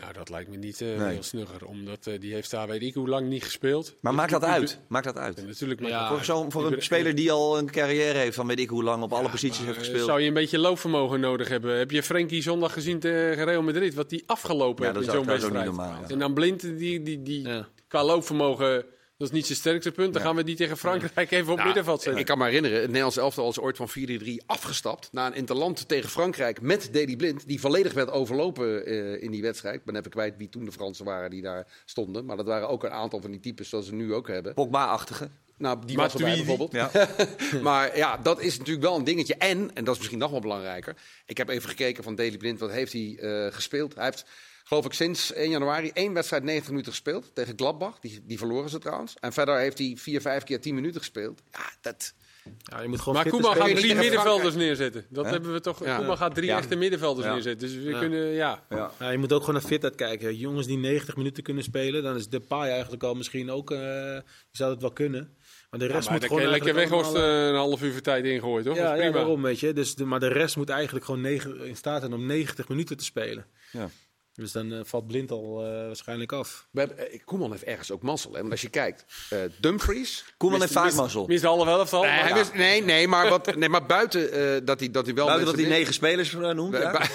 [0.00, 1.12] Nou, dat lijkt me niet eh, Nee.
[1.12, 1.66] heel snugger.
[1.66, 3.94] Omdat eh, die heeft daar weet ik hoe lang niet gespeeld.
[4.00, 4.78] Maar maakt dat uit?
[4.88, 5.46] Maakt dat En uit?
[5.46, 8.46] natuurlijk maakt Ja, dat Voor, zo, voor een speler die al een carrière heeft van
[8.46, 10.06] weet ik hoe lang op alle posities Maar, heeft eh, gespeeld.
[10.06, 11.78] Zou je een beetje loopvermogen nodig hebben?
[11.78, 13.94] Heb je Frenkie zondag gezien tegen Real Madrid?
[13.94, 15.64] Wat die afgelopen Ja, heeft dat in is zo'n wedstrijd.
[15.66, 16.08] normaal, ja.
[16.08, 17.68] En dan Blind, die, die, die Ja.
[17.88, 18.84] qua loopvermogen,
[19.22, 20.12] dat is niet zijn sterkste punt.
[20.12, 22.20] Dan gaan we die tegen Frankrijk even op Nou, middenveld zetten.
[22.20, 25.08] Ik kan me herinneren, het Nederlands elftal is ooit van 4-3 afgestapt.
[25.12, 27.46] Na een interland tegen Frankrijk met Deli Blind.
[27.46, 29.74] Die volledig werd overlopen eh, in die wedstrijd.
[29.74, 32.24] Ik ben even kwijt wie toen de Fransen waren die daar stonden.
[32.24, 34.54] Maar dat waren ook een aantal van die types zoals ze nu ook hebben.
[34.54, 35.30] Pogba-achtige.
[35.56, 36.72] Nou, die was erbij bijvoorbeeld.
[36.72, 36.90] Ja.
[37.62, 39.34] maar ja, dat is natuurlijk wel een dingetje.
[39.34, 40.96] En, en dat is misschien nog wel belangrijker.
[41.26, 43.94] Ik heb even gekeken van Daley Blind, wat heeft hij eh, gespeeld?
[43.94, 44.24] Hij heeft,
[44.64, 47.34] geloof ik, sinds 1 januari één wedstrijd 90 minuten gespeeld.
[47.34, 49.14] Tegen Gladbach, die, die verloren ze trouwens.
[49.20, 51.42] En verder heeft hij vier, vijf keer 10 minuten gespeeld.
[51.50, 52.14] Ja, dat...
[52.62, 55.04] Ja, je moet gewoon Maar Koeman gaat drie middenvelders neerzetten.
[55.08, 55.84] Dat hebben we toch.
[55.84, 55.96] Ja.
[55.96, 56.58] Koeman gaat drie Ja.
[56.58, 57.32] echte middenvelders Ja.
[57.32, 57.68] neerzetten.
[57.68, 57.98] Dus we Ja.
[57.98, 58.64] kunnen, ja.
[58.68, 58.90] Ja.
[58.98, 60.36] Ja, je moet ook gewoon naar fitheid kijken.
[60.36, 63.70] Jongens die 90 minuten kunnen spelen, dan is Depay eigenlijk al misschien ook...
[63.70, 63.78] eh
[64.12, 65.36] die zou het wel kunnen.
[65.70, 68.00] Maar de rest maar moet gewoon lekker eigenlijk Weghorst allemaal, eh, een half uur voor
[68.00, 68.76] tijd ingooien, toch?
[68.76, 69.18] Ja, dat is ja, prima.
[69.18, 69.72] daarom, weet je.
[69.72, 72.96] Dus de, maar de rest moet eigenlijk gewoon negen, in staat zijn om 90 minuten
[72.96, 73.46] te spelen.
[73.72, 73.88] Ja.
[74.34, 76.68] Dus dan eh, valt Blind al eh, waarschijnlijk af.
[76.72, 76.84] Eh,
[77.24, 78.32] Koeman heeft ergens ook mazzel.
[78.32, 78.38] Hè?
[78.38, 80.24] Want als je kijkt, eh, Dumfries...
[80.36, 81.26] Koeman heeft vaak mazzel.
[81.26, 82.02] Mist de halve helft al.
[82.02, 82.44] Nee, ja.
[82.54, 85.26] nee, nee, maar, wat, nee, maar buiten eh, dat hij dat hij wel...
[85.26, 86.76] Buiten dat hij negen spelers noemt.
[86.76, 86.90] Ja.
[86.98, 87.06] bu-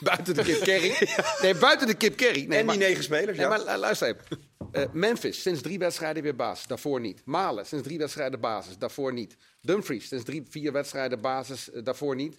[0.00, 0.94] buiten de Kip Kerry.
[1.42, 2.44] Nee, buiten de Kip Kerry.
[2.46, 3.48] Nee, en maar, die negen spelers, ja.
[3.48, 4.44] Maar lu- luister even.
[4.72, 7.22] Eh, Memphis, sinds drie wedstrijden weer basis, daarvoor niet.
[7.24, 9.36] Malen, sinds drie wedstrijden basis, daarvoor niet.
[9.60, 12.36] Dumfries, sinds drie, vier wedstrijden basis, daarvoor niet.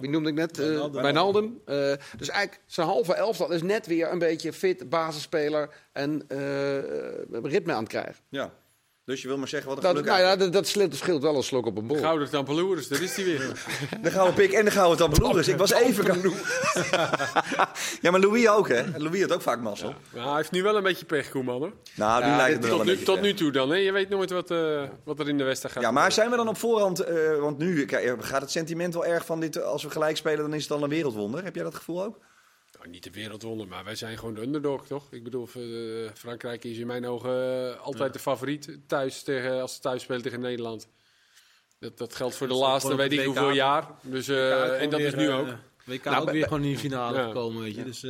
[0.00, 0.58] Wie noemde ik net?
[0.58, 1.02] Eh, Wijnaldum.
[1.02, 1.60] Wijnaldum.
[1.64, 1.74] Eh,
[2.16, 7.72] dus eigenlijk zijn halve elftal is net weer een beetje fit, basisspeler en eh, ritme
[7.72, 8.24] aan het krijgen.
[8.28, 8.52] ja.
[9.04, 11.22] Dus je wil maar zeggen wat een Dat, geluk nou ja, dat, dat scheelt- scheelt
[11.22, 11.96] wel een slok op een bol.
[11.98, 13.52] Gouden Tampeloeris, daar is hij weer.
[14.02, 15.48] De gouden pik en de gouden tampeloeris.
[15.48, 16.04] Ik was even...
[18.00, 18.82] ja, maar Louis ook, hè?
[18.96, 19.94] Louis had ook vaak mazzel.
[20.14, 21.58] Maar hij heeft nu wel een beetje pech, Koeman.
[21.60, 21.72] Hoor.
[21.94, 23.70] Nou, nu Ja, lijkt het Tot, een nu, beetje tot nu toe dan.
[23.70, 23.76] Hè?
[23.76, 25.82] Je weet nooit wat, eh, wat er in de wedstrijd gaat.
[25.84, 27.00] Ja, maar zijn we dan op voorhand...
[27.00, 29.56] eh, want nu kijk, gaat het sentiment wel erg van dit...
[29.56, 31.44] eh, Als we gelijk spelen, dan is het al een wereldwonder.
[31.44, 32.18] Heb jij dat gevoel ook?
[32.82, 35.06] Nou, niet de wereldwonder, maar wij zijn gewoon de underdog, toch?
[35.10, 35.62] Ik bedoel, eh,
[36.14, 40.22] Frankrijk is in mijn ogen eh, altijd de favoriet thuis tegen, als ze thuis spelen
[40.22, 40.88] tegen Nederland.
[41.78, 43.86] Dat, dat geldt voor de laatste, weet ik hoeveel jaar.
[44.00, 45.48] Dus, eh, en dat is nu ook.
[45.84, 47.84] WK Nou, ook weer gewoon in de finale gekomen, weet je.
[47.84, 48.00] Dus,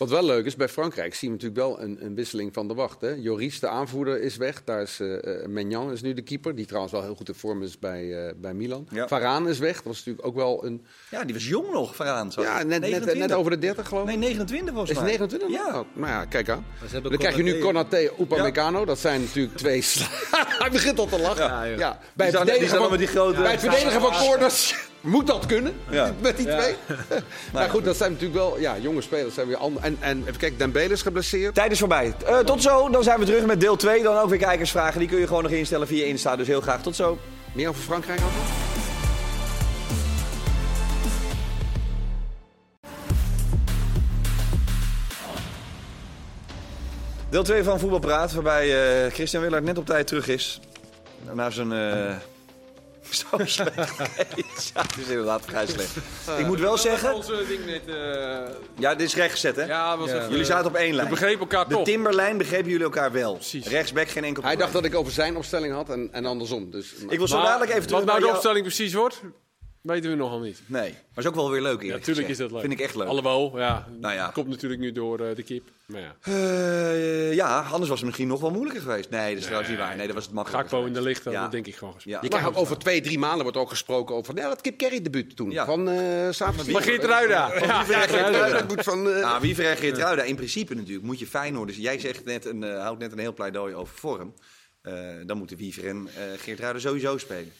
[0.00, 2.74] Wat wel leuk is, bij Frankrijk zien we natuurlijk wel een, een wisseling van de
[2.74, 3.00] wacht.
[3.00, 3.08] Hè?
[3.10, 4.64] Joris, de aanvoerder, is weg.
[4.64, 5.00] Daar is
[5.48, 8.32] Maignan is nu de keeper, die trouwens wel heel goed in vorm is bij, eh,
[8.36, 8.86] bij Milan.
[8.90, 9.08] Ja.
[9.08, 9.74] Varane is weg.
[9.74, 10.84] Dat was natuurlijk ook wel een...
[11.10, 12.32] Ja, die was jong nog, Varaan.
[12.32, 12.42] zo.
[12.42, 13.26] Ja, net, net, 29.
[13.28, 14.08] net over de 30 geloof ik.
[14.08, 15.16] Nee, 29 volgens Is het mij.
[15.18, 15.64] 29?
[15.64, 15.70] Ja.
[15.72, 16.64] Nou, nou ja, kijk aan.
[17.02, 18.10] Dan krijg je nu Konaté.
[18.20, 18.84] Upamecano.
[18.84, 19.84] Dat zijn natuurlijk twee...
[20.62, 21.44] Hij begint al te lachen.
[21.44, 21.98] Ja, Ja.
[22.14, 25.74] Bij, het verdedigen van, met die grote- bij het verdedigen van corners moet dat kunnen.
[25.90, 26.14] Ja.
[26.20, 26.58] Met die Ja.
[26.58, 26.74] twee.
[27.52, 28.60] maar ja, goed, dat zijn natuurlijk wel...
[28.60, 29.84] Ja, jonge spelers zijn weer anders.
[29.84, 31.54] En, en even kijken, Dembele is geblesseerd.
[31.54, 32.14] Tijd is voorbij.
[32.26, 34.02] Eh, tot zo, dan zijn we terug met deel 2.
[34.02, 34.98] Dan ook weer kijkersvragen.
[34.98, 36.36] Die kun je gewoon nog instellen via Insta.
[36.36, 37.18] Dus heel graag tot zo.
[37.52, 38.68] Meer over Frankrijk af?
[47.30, 50.60] Deel 2 van Voetbalpraat, waarbij eh, Christian Willard net op tijd terug is.
[51.32, 51.72] Na zijn...
[51.72, 52.14] eh
[53.10, 53.96] zo slecht.
[54.74, 55.96] ja, het is inderdaad vrij slecht.
[56.38, 57.14] Ik moet wel zeggen...
[57.14, 57.80] Onze ding net.
[57.88, 59.64] eh, Ja, dit is rechtgezet, hè?
[59.64, 60.16] ja, was Ja.
[60.16, 61.08] even, Jullie zaten op één We lijn.
[61.08, 61.84] begrepen elkaar De toch.
[61.84, 63.34] Timberlijn begrepen jullie elkaar wel.
[63.34, 63.66] Precies.
[63.66, 64.58] Rechtsback geen enkel Hij probleem.
[64.58, 66.70] dacht dat ik over zijn opstelling had en, en andersom.
[66.70, 68.92] Dus, Ik wil zo Maar dadelijk even terug Wat nou naar de jou- opstelling precies
[68.94, 69.20] wordt,
[69.82, 70.60] weten we nogal niet.
[70.66, 72.60] Nee, maar is ook wel weer leuk Ja, natuurlijk is dat leuk.
[72.60, 73.06] Vind ik echt leuk.
[73.08, 74.30] Alhoewel, ja, Nou ja.
[74.34, 75.68] komt natuurlijk nu door eh, de kip.
[75.86, 79.10] Maar ja, Eh, ja, anders was het misschien nog wel moeilijker geweest.
[79.10, 79.96] Nee, dat is trouwens niet waar.
[79.96, 81.48] Nee, dat was het makkelijker Gakpo in de licht, dan Ja.
[81.48, 81.94] denk ik gewoon.
[82.04, 82.18] Ja.
[82.22, 85.02] Je krijgt ook over twee, drie maanden wordt ook gesproken over ja, dat Kip Kerry
[85.02, 85.50] debuut toen.
[85.50, 85.64] Ja.
[85.64, 86.66] Van eh zaterdag.
[86.68, 87.52] Maar Geert Ruida.
[87.60, 89.10] Ja, Geert Ruida van...
[89.10, 90.22] eh, Nou, wie verregt Geertruida?
[90.22, 91.68] In principe natuurlijk moet je Feyenoord...
[91.68, 94.34] Dus jij zegt net een, eh, houdt net een heel pleidooi over vorm.
[94.82, 94.94] Eh,
[95.26, 97.52] dan moeten Wiever en eh Geertruida sowieso spelen.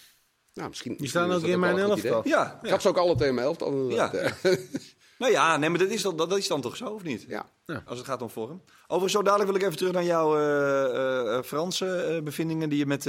[0.55, 2.29] Nou, misschien, Die staan misschien ook in mijn elftal.
[2.29, 3.91] Ja, Ik had ze ook alle twee in mijn elftal.
[3.91, 4.13] Ja.
[5.19, 7.25] nou ja, nee, maar dat is, dan, dat is dan toch zo, of niet?
[7.29, 7.47] Ja.
[7.87, 8.63] Als het gaat om vorm.
[8.83, 12.69] Overigens, zo dadelijk wil ik even terug naar jouw eh, eh, eh, Franse eh, bevindingen...
[12.69, 13.09] die je met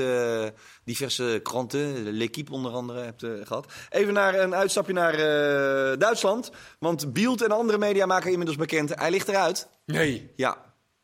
[0.84, 3.71] diverse kranten, L'Equipe onder andere, hebt eh, gehad.
[3.89, 6.51] Even naar een uitstapje naar eh, Duitsland.
[6.80, 8.95] Want Bielt en andere media maken inmiddels bekend...
[8.99, 9.67] hij ligt eruit.
[9.86, 10.32] Nee.
[10.36, 10.58] Ja,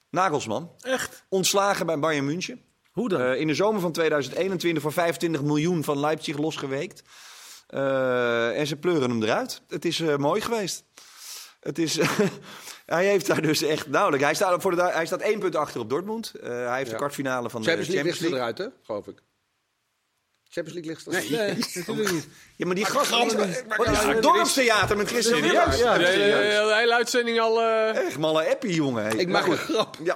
[0.09, 0.71] Nagelsman.
[0.81, 1.25] Echt?
[1.29, 2.61] Ontslagen bij Bayern München.
[2.97, 3.21] Hoe dan?
[3.21, 7.03] Eh, in de zomer van 2021 voor 25 miljoen van Leipzig losgeweekt.
[7.67, 9.61] Eh, en ze pleuren hem eruit.
[9.67, 10.83] Het is eh, mooi geweest.
[11.59, 11.99] Het is,
[12.85, 14.25] hij heeft daar dus echt nauwelijks.
[14.25, 16.33] Hij staat, voor de, hij staat één punt achter op Dortmund.
[16.41, 18.37] Hij heeft de kwartfinale van de Champions League Champions League.
[18.37, 18.85] eruit, hè?
[18.85, 19.26] Geloof ik.
[20.49, 21.29] Champions League ligt eruit.
[21.29, 22.27] Nee, natuurlijk niet.
[22.55, 23.09] Ja, maar die gast...
[23.09, 23.33] Wat is,
[23.97, 25.79] het er dorpstheater met Christian Serieus?
[25.79, 26.67] Ja, de, hele, serieus.
[26.67, 27.61] de hele uitzending al...
[27.61, 29.19] eh, Echt malle appie, jongen.
[29.19, 29.75] Ik maak een goed.
[29.75, 29.97] grap.
[30.03, 30.15] Ja,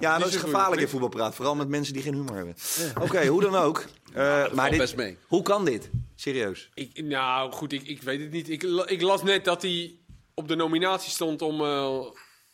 [0.00, 1.34] ja, dat is gevaarlijk in voetbalpraat.
[1.34, 2.54] Vooral met mensen die geen humor hebben.
[3.02, 3.84] Oké, hoe dan ook.
[4.14, 5.16] Eh, maar best mee.
[5.26, 5.90] hoe kan dit?
[6.16, 6.70] Serieus.
[6.74, 8.48] ik, nou, goed, ik, ik weet het niet.
[8.50, 9.94] Ik, ik las net dat hij
[10.34, 12.00] op de nominatie stond om eh,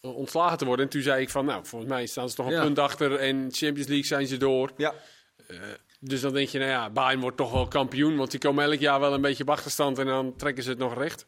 [0.01, 0.85] ontslagen te worden.
[0.85, 2.63] En toen zei ik van, nou, volgens mij staan ze toch een Ja.
[2.63, 3.15] punt achter.
[3.15, 4.71] En Champions League zijn ze door.
[4.77, 4.95] Ja.
[6.09, 8.17] Dus dan denk je, nou ja, Bayern wordt toch wel kampioen.
[8.17, 10.79] Want die komen elk jaar wel een beetje op achterstand en dan trekken ze het
[10.79, 11.27] nog recht.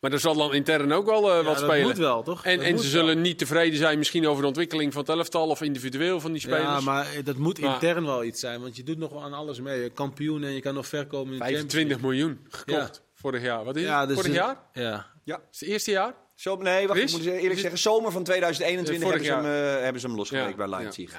[0.00, 1.86] Maar er zal dan intern ook wel eh, Ja, wat dat spelen.
[1.86, 2.44] moet wel, toch?
[2.44, 3.00] En, Dat en moet ze wel.
[3.06, 6.40] zullen niet tevreden zijn misschien over de ontwikkeling van het elftal of individueel van die
[6.40, 6.62] spelers.
[6.62, 9.22] Ja, maar eh, dat moet Maar- intern wel iets zijn, want je doet nog wel
[9.22, 9.90] aan alles mee.
[9.90, 13.20] Kampioen en je kan nog ver komen in de Champions 25 miljoen gekocht Ja.
[13.20, 13.64] vorig jaar.
[13.64, 14.08] Wat is Ja, het?
[14.08, 14.56] dus vorig het- jaar?
[14.72, 15.06] Ja.
[15.24, 15.40] Ja.
[15.52, 16.14] Is het eerste jaar?
[16.34, 17.12] Zo, nee, wacht, Chris?
[17.14, 20.16] ik moet eerlijk zeggen, zomer van 2021 Eh, hebben ze, hem, eh, hebben ze hem
[20.16, 20.56] losgeweken Ja.
[20.56, 21.12] bij Leipzig.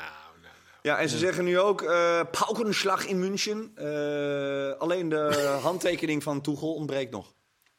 [0.81, 3.71] Ja, en ze zeggen nu ook uh, paukenslag in München.
[3.75, 7.33] Eh, alleen de handtekening van Tuchel ontbreekt nog.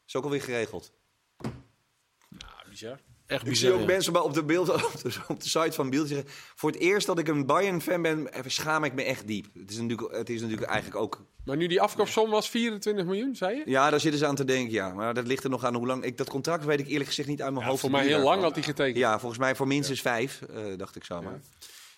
[0.07, 0.93] Is ook alweer geregeld.
[1.39, 2.99] nou, bizar.
[3.27, 3.67] Echt Ik bizar.
[3.71, 3.93] zie ook ja.
[3.93, 6.27] mensen bij- op de, beeld, op, de, op de site van Beeld zeggen...
[6.55, 9.47] voor het eerst dat ik een Bayern-fan ben, schaam ik me echt diep.
[9.55, 11.25] Het is natuurlijk, het is natuurlijk eigenlijk ook...
[11.45, 13.63] Maar nu die afkoopsom was 24 miljoen, zei je?
[13.67, 14.89] Ja, daar zitten ze aan te denken, ja.
[14.95, 16.05] Maar dat ligt er nog aan hoe lang...
[16.05, 17.81] Ik, dat contract weet ik eerlijk gezegd niet uit mijn Ja, hoofd.
[17.83, 18.97] voor mij heel lang had hij getekend.
[18.97, 21.41] Ja, volgens mij voor minstens vijf, eh, dacht ik zo maar.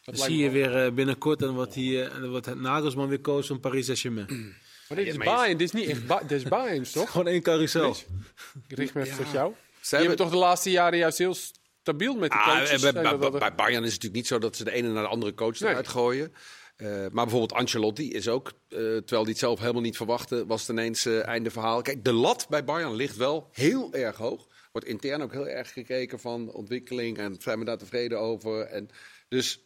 [0.04, 3.60] Dat zie je weer eh, binnenkort en wat, die, eh, wat Nagelsman weer koos van
[3.60, 4.26] Paris Saint-Germain.
[4.88, 7.10] Maar dit is Bayern, dit is niet echt Ba- dit is Bayern, toch?
[7.12, 7.96] Gewoon één carousel.
[8.68, 9.52] Richt me even tot jou.
[9.80, 11.34] Ze hebben- toch de laatste jaren juist heel
[11.80, 12.80] stabiel met de Ah, coaches.
[12.80, 15.08] bij, En bij, Bayern is het natuurlijk niet zo dat ze de ene naar de
[15.08, 15.70] andere coach Nee.
[15.70, 16.32] eruit gooien.
[16.76, 20.60] Eh, maar bijvoorbeeld Ancelotti is ook, eh, terwijl hij het zelf helemaal niet verwachtte, was
[20.60, 21.82] het ineens einde verhaal.
[21.82, 24.46] Kijk, de lat bij Bayern ligt wel heel erg hoog.
[24.72, 28.60] Wordt intern ook heel erg gekeken van ontwikkeling en zijn we daar tevreden over.
[28.60, 28.88] En
[29.28, 29.64] dus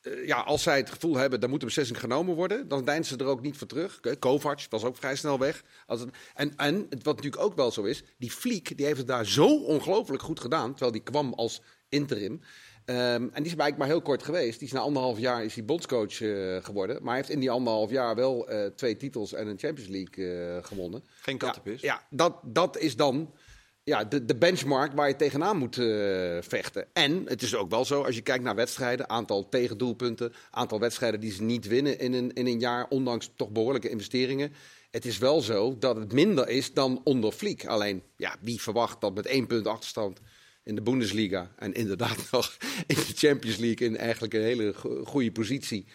[0.00, 3.18] eh, ja, als zij het gevoel hebben, daar moet een beslissing genomen worden, dan deinzen
[3.18, 4.00] ze er ook niet voor terug.
[4.18, 5.62] Kovac was ook vrij snel weg.
[5.86, 9.06] Als het, en, en wat natuurlijk ook wel zo is, die Fliek die heeft het
[9.06, 12.40] daar zo ongelooflijk goed gedaan, terwijl die kwam als interim.
[12.84, 14.58] Ehm, en die is eigenlijk maar heel kort geweest.
[14.58, 16.96] Die is na anderhalf jaar is hij bondscoach eh, geworden.
[16.96, 20.62] Maar hij heeft in die anderhalf jaar wel eh, twee titels en een Champions League
[20.62, 21.04] gewonnen.
[21.20, 21.80] Geen kattenpis.
[21.80, 23.34] Ja, ja dat, dat is dan
[23.84, 26.86] ja, de, de benchmark waar je tegenaan moet eh, vechten.
[26.92, 31.20] En het is ook wel zo, als je kijkt naar wedstrijden, aantal tegendoelpunten, aantal wedstrijden
[31.20, 34.52] die ze niet winnen in een, in een jaar, ondanks toch behoorlijke investeringen.
[34.90, 37.66] Het is wel zo dat het minder is dan onder Fliek.
[37.66, 40.20] Alleen, ja, wie verwacht dat met één punt achterstand
[40.64, 45.04] in de Bundesliga en inderdaad nog in de Champions League in eigenlijk een hele go-
[45.04, 45.86] goede positie.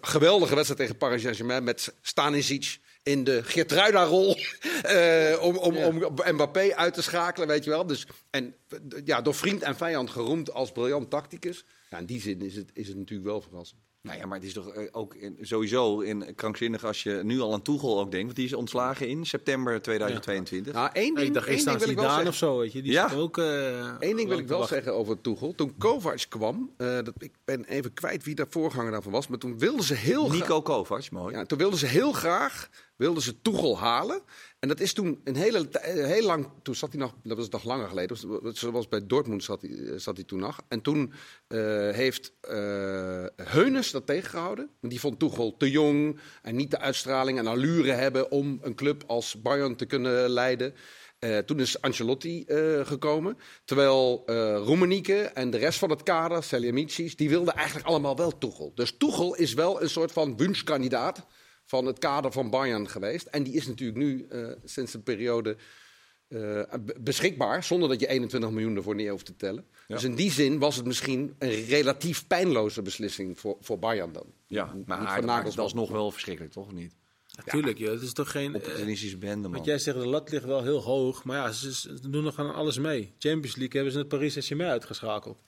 [0.00, 4.36] Geweldige wedstrijd tegen Paris Saint-Germain met Stanisic in de Geertruida-rol
[4.82, 6.02] eh, om, om, om
[6.34, 7.86] Mbappé uit te schakelen, weet je wel.
[7.86, 8.54] Dus, en
[9.04, 11.64] ja, door vriend en vijand geroemd als briljant tacticus.
[11.90, 13.80] Ja, in die zin is het, is het natuurlijk wel verrassend.
[14.02, 17.40] Nou ja, maar het is toch eh, ook in, sowieso in, krankzinnig als je nu
[17.40, 18.24] al aan Tuchel ook denkt.
[18.26, 20.72] Want die is ontslagen in september 2022.
[20.72, 22.28] Nou, één ding, Ik dacht één eerst ding aan wil ik wel zeggen.
[22.28, 22.82] of zo, weet je.
[22.82, 23.10] Die Ja.
[23.14, 23.38] ook...
[23.38, 24.76] eh, Eén ding wil ik wel wachten.
[24.76, 25.54] zeggen over Tuchel.
[25.54, 29.38] Toen Kovac kwam, eh, dat, ik ben even kwijt wie de voorganger daarvan was, maar
[29.38, 30.38] toen wilden ze heel graag...
[30.40, 31.34] Nico Kovac, mooi.
[31.34, 32.68] Ja, toen wilden ze heel graag
[33.02, 34.22] wilden ze Tuchel halen.
[34.58, 36.48] En dat is toen een hele, eh, heel lang.
[36.62, 38.16] Toen zat hij nog, dat was nog langer geleden.
[38.72, 40.60] Was bij Dortmund zat hij, eh, zat hij toen nog.
[40.68, 41.12] En toen
[41.48, 41.58] eh,
[41.90, 44.70] heeft eh Heunes dat tegengehouden.
[44.80, 48.74] Want die vond Tuchel te jong en niet de uitstraling en allure hebben om een
[48.74, 50.74] club als Bayern te kunnen leiden.
[51.46, 52.44] Toen is Ancelotti
[52.82, 53.38] gekomen.
[53.64, 58.38] Terwijl eh Roemenieke en de rest van het kader, Salihamidzic, die wilden eigenlijk allemaal wel
[58.38, 58.72] Tuchel.
[58.74, 61.26] Dus Tuchel is wel een soort van wunschkandidaat
[61.72, 63.26] van het kader van Bayern geweest.
[63.26, 65.56] En die is natuurlijk nu eh, sinds een periode
[66.28, 66.38] eh,
[66.80, 69.64] be- beschikbaar, zonder dat je 21 miljoen ervoor neer hoeft te tellen.
[69.86, 74.26] Dus in die zin was het misschien een relatief pijnloze beslissing voor, voor Bayern dan.
[74.46, 75.64] Ja, Niet maar dat maakt het Nagelsman.
[75.64, 76.72] alsnog wel verschrikkelijk, toch?
[76.72, 76.94] Niet?
[77.44, 77.92] Natuurlijk, joh.
[77.92, 78.48] Het is toch geen...
[78.50, 79.56] eh, Opportunistische bende, man.
[79.58, 81.24] Wat jij zegt, de lat ligt wel heel hoog.
[81.24, 83.14] Maar ja, ze, ze doen nog aan alles mee.
[83.18, 85.42] Champions League hebben ze net Paris Saint-Germain uitgeschakeld.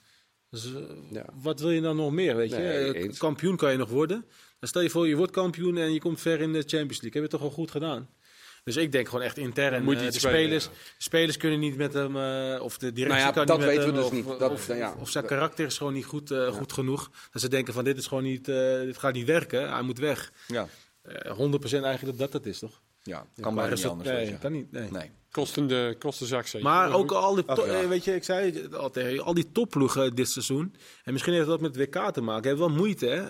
[0.49, 0.81] Dus eh,
[1.11, 1.25] Ja.
[1.41, 2.55] wat wil je dan nog meer, weet je?
[2.57, 3.17] Nee, Eh, eens.
[3.17, 4.25] kampioen kan je nog worden.
[4.59, 7.21] Dan stel je voor, je wordt kampioen en je komt ver in de Champions League.
[7.21, 8.09] Heb je toch al goed gedaan?
[8.63, 9.83] Dus ik denk gewoon echt intern.
[9.83, 10.69] Moet eh, hij de iets spelen, spelers, ja.
[10.97, 13.65] de spelers kunnen niet met hem, eh, of de directie Nou ja, kan dat niet
[13.65, 14.39] met weten we hem, dus of, niet.
[14.39, 14.95] Dat- of, ja.
[14.99, 17.11] of zijn karakter is gewoon niet goed, eh, goed genoeg.
[17.31, 19.71] Dat ze denken van dit is gewoon niet, eh, dit gaat niet werken.
[19.73, 20.31] Hij moet weg.
[20.47, 20.67] Ja,
[21.01, 22.81] Eh 100% eigenlijk dat dat het is, toch?
[23.03, 24.09] ja kan Maar niet dat- anders.
[24.09, 24.37] nee, je.
[24.37, 24.71] kan niet.
[24.71, 24.91] Nee.
[24.91, 25.11] Nee.
[25.35, 26.67] Kostende, kostenzak zeker.
[26.67, 27.81] Maar Maar ook al die, Ach, ja.
[27.81, 30.75] eh, weet je, ik zei het al tegen al die topploegen dit seizoen.
[31.03, 32.47] En misschien heeft dat met WK te maken.
[32.47, 33.21] Hebben wel moeite, hè?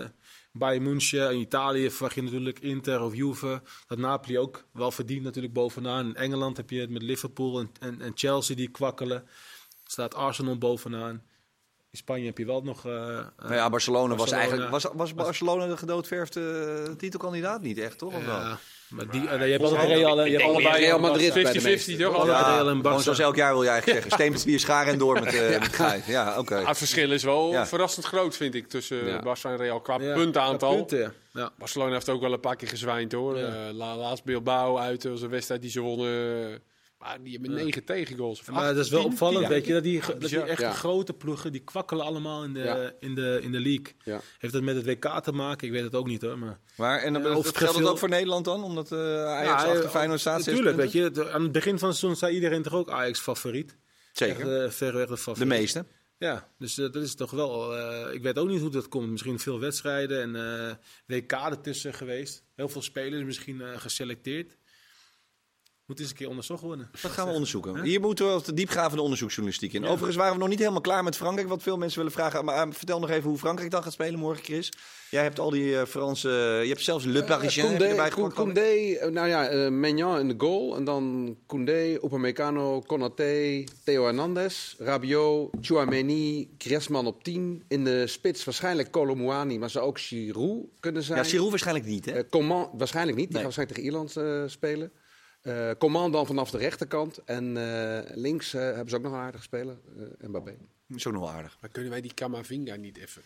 [0.00, 0.06] Eh
[0.52, 3.62] Bayern München, in Italië verwacht je natuurlijk Inter of Juve.
[3.86, 6.06] Dat Napoli ook wel verdient natuurlijk bovenaan.
[6.06, 9.24] In Engeland heb je het met Liverpool en, en, en Chelsea die kwakkelen.
[9.84, 11.22] Staat Arsenal bovenaan.
[11.90, 12.86] In Spanje heb je wel nog...
[12.86, 12.92] eh,
[13.38, 14.70] Nou ja, Barcelona, was eigenlijk...
[14.70, 18.14] Was, was Barcelona de gedoodverfde titelkandidaat niet echt, toch?
[18.14, 18.56] Of wel?
[18.98, 21.42] Ja, maar die, eh, je hebt altijd Real, en- je hebt allebei Real Madrid bij
[21.42, 21.96] de 50-50 meeste.
[21.96, 22.14] toch?
[22.14, 22.54] Allebei altijd.
[22.56, 23.02] Real en Barça.
[23.02, 24.12] zoals elk jaar wil je eigenlijk zeggen.
[24.20, 26.06] Steen met vier scharen en door met, eh met Gijs.
[26.06, 26.54] Ja, oké.
[26.66, 27.66] Het verschil is wel Ja.
[27.66, 29.20] verrassend groot, vind ik, tussen Ja.
[29.20, 30.74] Barça en Real qua Ja, puntenaantal.
[30.74, 31.12] punten, ja.
[31.32, 31.50] ja.
[31.58, 33.38] Barcelona heeft ook wel een paar keer gezwijnd hoor.
[33.38, 33.44] Ja.
[33.46, 36.62] Eh, la- laatst Bilbao uit, dat was een wedstrijd die ze wonnen.
[36.98, 38.40] Maar die hebben negen tegengoals.
[38.40, 39.48] Of Maar acht, dat is wel tien, opvallend, tien.
[39.48, 40.72] weet je, dat die, dat die echt Ja.
[40.72, 42.92] grote ploegen, die kwakkelen allemaal in de, Ja.
[43.00, 43.94] in de, in de league.
[44.04, 44.20] Ja.
[44.38, 45.66] Heeft dat met het WK te maken?
[45.66, 46.38] Ik weet het ook niet hoor.
[46.38, 46.58] Maar...
[46.76, 48.62] Maar, en dan Ja, of geldt het geveel- ook voor Nederland dan?
[48.64, 51.10] Omdat eh Ajax Ja, achter eh, Feyenoord staat Natuurlijk, weet je.
[51.10, 53.76] de- Aan het begin van het seizoen zei iedereen toch ook Ajax favoriet.
[54.12, 54.52] Zeker.
[54.54, 55.50] Echt, eh, verreweg de favoriet.
[55.50, 55.84] De meeste.
[56.18, 57.76] Ja, dus eh, dat is toch wel.
[57.76, 59.10] eh, ik weet ook niet hoe dat komt.
[59.10, 60.36] Misschien veel wedstrijden en
[60.68, 60.74] eh,
[61.06, 62.42] WK ertussen geweest.
[62.54, 64.56] Heel veel spelers misschien eh, geselecteerd.
[65.86, 66.88] Moet eens een keer onderzocht worden.
[67.02, 67.82] Dat gaan we onderzoeken.
[67.82, 69.84] Hier moeten we wat diepgravende onderzoeksjournalistiek in.
[69.84, 71.48] Overigens waren we nog niet helemaal klaar met Frankrijk.
[71.48, 72.44] Wat veel mensen willen vragen.
[72.44, 74.72] Maar eh, vertel nog even hoe Frankrijk dan gaat spelen morgen, Chris.
[75.10, 76.28] Jij hebt al die eh, Franse...
[76.62, 80.18] je hebt zelfs Le Parisien heb je erbij Koundé, gepakt, eh, nou ja, eh Maignan
[80.18, 80.76] in de goal.
[80.76, 87.64] En dan Koundé, Upamecano, Konaté, Theo Hernandez, Rabiot, Chouameni, Griezmann op 10.
[87.68, 91.18] In de spits waarschijnlijk Colomouani, maar zou ook Giroud kunnen zijn.
[91.18, 92.12] Ja, Giroud waarschijnlijk niet, hè?
[92.12, 93.44] Eh, Coman waarschijnlijk niet, die Nee.
[93.44, 94.92] gaat waarschijnlijk tegen Ierland eh, spelen.
[95.44, 97.18] Eh Coman dan vanaf de rechterkant.
[97.24, 99.76] En eh, links eh, hebben ze ook nog een aardige speler,
[100.20, 100.54] eh Mbappé.
[100.96, 101.56] Zo nog wel aardig.
[101.60, 103.22] Maar kunnen wij die Camavinga niet even...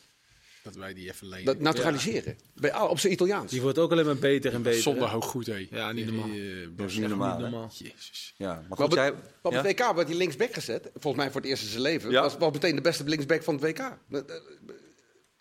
[0.62, 1.44] Dat wij die even lenen.
[1.44, 2.38] Dat naturaliseren.
[2.54, 3.50] Bij, ah, op zijn Italiaans.
[3.50, 4.82] Die wordt ook alleen maar beter en beter.
[4.82, 5.16] Zondag hè?
[5.16, 5.66] ook goed, hé.
[5.70, 6.36] Ja, niet Die, normaal.
[6.36, 7.70] Dat is Bos- niet normaal.
[7.74, 8.34] Jezus.
[8.36, 9.04] Ja, maar Maar goed, op, jij...
[9.06, 9.62] het- op ja?
[9.62, 10.90] het WK werd hij linksback gezet.
[10.92, 12.10] Volgens mij voor het eerst in zijn leven.
[12.10, 12.22] Ja.
[12.22, 13.96] Was, was meteen de beste linksback van het WK.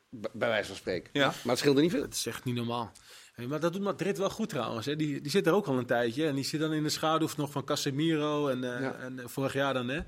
[0.10, 1.10] Bij wijze van spreken.
[1.14, 1.26] Ja.
[1.26, 2.02] Maar het scheelde niet veel.
[2.02, 2.92] Het is echt niet normaal.
[3.34, 4.86] Hey, maar dat doet Madrid wel goed trouwens.
[4.86, 4.96] Hè.
[4.96, 6.28] Die, die zit er ook al een tijdje.
[6.28, 8.94] En die zit dan in de schaduw nog van Casemiro en, eh, Ja.
[8.96, 9.88] en eh, vorig jaar dan.
[9.88, 10.00] Hè.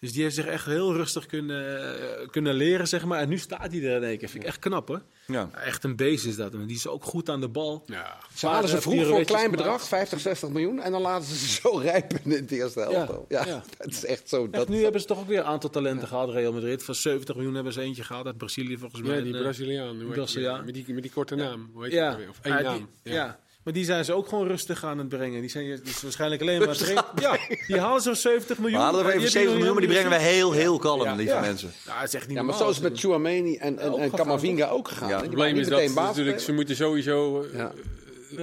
[0.00, 1.90] Dus die heeft zich echt heel rustig kunnen,
[2.20, 3.20] eh, kunnen leren, zeg maar.
[3.20, 4.28] En nu staat hij er in één keer.
[4.28, 5.02] Vind ik echt knap, hoor.
[5.26, 5.50] Ja.
[5.64, 6.52] Echt een beest is dat.
[6.54, 7.82] En die is ook goed aan de bal.
[7.86, 8.16] Ja.
[8.34, 10.80] Ze halen ze vroeg voor een klein bedrag, 50, 60 miljoen.
[10.80, 13.12] En dan laten ze ze zo rijpen in het eerste helft.
[13.28, 13.62] Ja, ja.
[13.78, 14.42] het is echt zo.
[14.44, 16.30] Echt, Dat, nu hebben ze toch ook weer een aantal talenten gehad.
[16.30, 16.82] Real Madrid.
[16.84, 19.16] Van 70 miljoen hebben ze eentje gehaald uit Brazilië volgens mij.
[19.16, 19.86] Ja, die eh, Braziliaan.
[19.86, 20.12] hoe heet die?
[20.14, 20.64] Braziliaan.
[20.64, 21.70] Met die, met die korte naam.
[21.72, 22.28] Hoe heet Ja, nou weer?
[22.28, 22.88] Of één naam.
[23.02, 23.38] Die, ja.
[23.64, 25.40] Maar die zijn ze ook gewoon rustig aan het brengen.
[25.40, 27.04] Die zijn die is waarschijnlijk alleen maar trainen.
[27.20, 28.78] Ja, die halen zo'n 70 miljoen.
[28.78, 31.14] We halen er even die 70 miljoen, maar die brengen wij heel, heel kalm, Ja.
[31.14, 31.40] lieve Ja.
[31.40, 31.70] mensen.
[31.86, 32.72] Ja, dat is echt niet ja, maar normaal.
[32.72, 35.08] zo is het met Chouameni en, en, Ook en gegaan, Camavinga ook gegaan.
[35.08, 35.14] Ja.
[35.14, 37.58] Het Die probleem is dat natuurlijk, ze moeten sowieso Ja.
[37.58, 37.66] eh,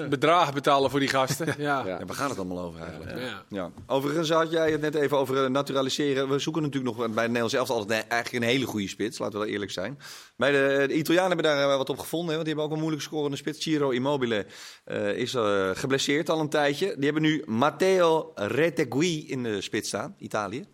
[0.10, 1.56] bedragen betalen voor die gasten.
[1.58, 1.84] ja.
[1.84, 3.20] Waar gaat het allemaal over eigenlijk?
[3.20, 3.44] Ja.
[3.50, 3.72] Ja.
[3.88, 6.30] Overigens had jij het net even over eh, naturaliseren.
[6.30, 9.18] We zoeken natuurlijk nog bij het Nederlands elftal altijd eigenlijk een hele goede spits.
[9.18, 10.00] Laten we wel eerlijk zijn.
[10.36, 12.30] Bij de, de Italianen hebben daar eh, wat op gevonden.
[12.30, 13.62] Hè, want die hebben ook een moeilijk scorende spits.
[13.62, 14.46] Ciro Immobile
[14.84, 16.96] eh, is eh, geblesseerd al een tijdje.
[16.96, 20.16] Die hebben nu Matteo Retegui in de spits staan.
[20.18, 20.66] Italië.